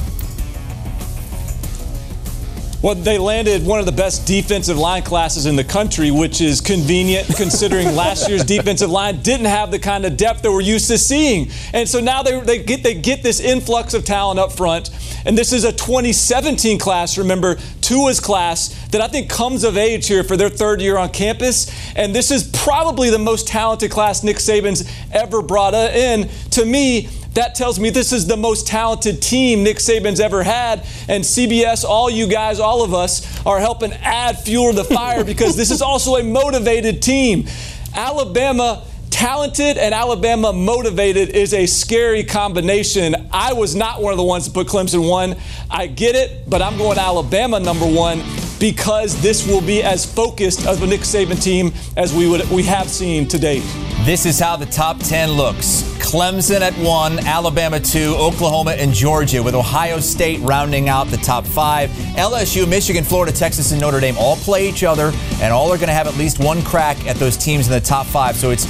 Well, 2.82 2.96
they 2.96 3.18
landed 3.18 3.65
one 3.65 3.82
of 3.82 3.86
the 3.86 3.92
best 3.92 4.26
defensive 4.26 4.78
line 4.78 5.04
classes 5.04 5.46
in 5.46 5.58
the 5.58 5.65
country, 5.65 6.12
which 6.12 6.39
is 6.39 6.62
convenient 6.62 7.28
considering 7.36 7.94
last 7.96 8.30
year's 8.30 8.46
defensive 8.46 8.89
line 8.89 9.22
didn't 9.22 9.48
have 9.48 9.70
the 9.70 9.80
kind 9.80 10.06
of 10.06 10.15
depth 10.15 10.44
that 10.44 10.52
we're 10.52 10.62
used 10.62 10.88
to 10.88 10.98
seeing. 10.98 11.50
And 11.74 11.89
so 11.89 12.00
now 12.00 12.24
they, 12.24 12.39
they, 12.39 12.63
get, 12.63 12.82
they 12.82 12.94
get 12.94 13.22
this 13.22 13.42
influx 13.42 13.94
of 13.94 14.06
talent 14.06 14.39
up 14.39 14.54
front. 14.54 14.92
And 15.26 15.38
this 15.38 15.52
is 15.52 15.65
a 15.65 15.74
2017 15.74 16.80
class, 16.80 17.18
remember, 17.18 17.58
Tua's 17.82 18.22
class 18.22 18.70
that 18.92 19.02
I 19.02 19.10
think 19.10 19.30
comes 19.30 19.65
of 19.65 19.76
age 19.76 20.08
here 20.08 20.24
for 20.24 20.38
their 20.38 20.48
third 20.48 20.80
year 20.80 20.98
on 20.98 21.10
campus. 21.10 21.70
And 21.98 22.15
this 22.15 22.32
is 22.32 22.50
probably 22.50 23.10
the 23.10 23.20
most 23.20 23.46
talented 23.46 23.92
class 23.92 24.24
Nick 24.24 24.38
Saban's 24.38 24.89
ever 25.12 25.42
brought 25.42 25.74
in. 25.74 26.30
To 26.52 26.63
me, 26.63 27.10
that 27.34 27.56
tells 27.56 27.80
me 27.80 27.89
this 27.89 28.12
is 28.12 28.28
the 28.28 28.38
most 28.38 28.68
talented 28.68 29.22
team 29.22 29.63
Nick 29.63 29.78
Saban's 29.78 30.20
ever 30.20 30.44
had. 30.44 30.86
And 31.08 31.24
CBS, 31.24 31.84
all 31.84 32.10
you 32.10 32.28
guys, 32.28 32.60
all 32.60 32.84
of 32.84 32.94
us, 32.94 33.46
are 33.46 33.60
helping 33.60 33.94
add 33.94 34.39
fuel 34.39 34.72
to 34.72 34.78
the 34.78 34.84
fire 34.84 35.24
because 35.26 35.56
this 35.56 35.72
is 35.72 35.82
also 35.82 36.15
a 36.15 36.24
motivated 36.24 37.02
team. 37.02 37.48
Alabama 37.94 38.86
talented 39.10 39.78
and 39.78 39.94
Alabama 39.94 40.54
motivated 40.54 41.30
is 41.30 41.54
a 41.54 41.65
scary 41.65 42.24
combination. 42.24 43.15
I 43.32 43.54
was 43.54 43.76
not 43.76 44.02
one 44.02 44.13
of 44.13 44.18
the 44.18 44.24
ones 44.24 44.46
to 44.48 44.52
put 44.52 44.68
Clemson 44.68 45.10
one. 45.10 45.36
I 45.70 45.88
get 45.88 46.15
it, 46.15 46.50
but 46.50 46.62
I'm 46.62 46.78
going 46.78 46.98
Alabama 46.98 47.60
number 47.60 47.86
one 47.86 48.22
because 48.60 49.19
this 49.22 49.48
will 49.48 49.62
be 49.62 49.82
as 49.82 50.06
focused 50.06 50.67
of 50.67 50.84
a 50.84 50.88
Nick 50.88 51.02
Saban 51.02 51.41
team 51.41 51.72
as 51.95 52.13
we 52.13 52.30
would 52.30 52.48
we 52.50 52.63
have 52.63 52.89
seen 52.89 53.28
to 53.30 53.39
date. 53.39 53.63
This 54.04 54.26
is 54.26 54.39
how 54.39 54.56
the 54.56 54.65
top 54.65 55.00
10 55.00 55.32
looks. 55.32 55.84
Clemson 56.00 56.62
at 56.62 56.74
1, 56.74 57.19
Alabama 57.19 57.80
2, 57.80 58.15
Oklahoma 58.17 58.72
and 58.72 58.93
Georgia 58.93 59.43
with 59.43 59.54
Ohio 59.54 60.00
State 60.00 60.39
rounding 60.41 60.89
out 60.89 61.08
the 61.08 61.17
top 61.17 61.45
5. 61.45 61.89
LSU, 61.89 62.67
Michigan, 62.67 63.04
Florida, 63.04 63.32
Texas 63.32 63.72
and 63.72 63.80
Notre 63.80 64.00
Dame 64.00 64.15
all 64.17 64.36
play 64.38 64.67
each 64.67 64.84
other 64.84 65.12
and 65.41 65.54
all 65.54 65.72
are 65.72 65.78
going 65.78 65.88
to 65.88 65.93
have 65.93 66.08
at 66.08 66.17
least 66.17 66.39
one 66.39 66.62
crack 66.63 66.98
at 67.08 67.17
those 67.17 67.38
teams 67.38 67.67
in 67.67 67.74
the 67.74 67.82
top 67.82 68.06
5. 68.08 68.36
So 68.36 68.52
it's 68.52 68.67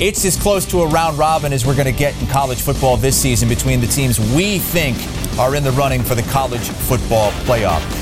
it's 0.00 0.24
as 0.24 0.34
close 0.34 0.64
to 0.64 0.80
a 0.80 0.88
round 0.88 1.18
robin 1.18 1.52
as 1.52 1.66
we're 1.66 1.74
going 1.74 1.84
to 1.84 1.92
get 1.92 2.18
in 2.22 2.26
college 2.28 2.62
football 2.62 2.96
this 2.96 3.20
season 3.20 3.50
between 3.50 3.82
the 3.82 3.86
teams 3.86 4.18
we 4.34 4.58
think 4.58 4.96
are 5.38 5.54
in 5.54 5.62
the 5.62 5.72
running 5.72 6.02
for 6.02 6.14
the 6.14 6.22
college 6.22 6.70
football 6.70 7.30
playoff. 7.44 7.99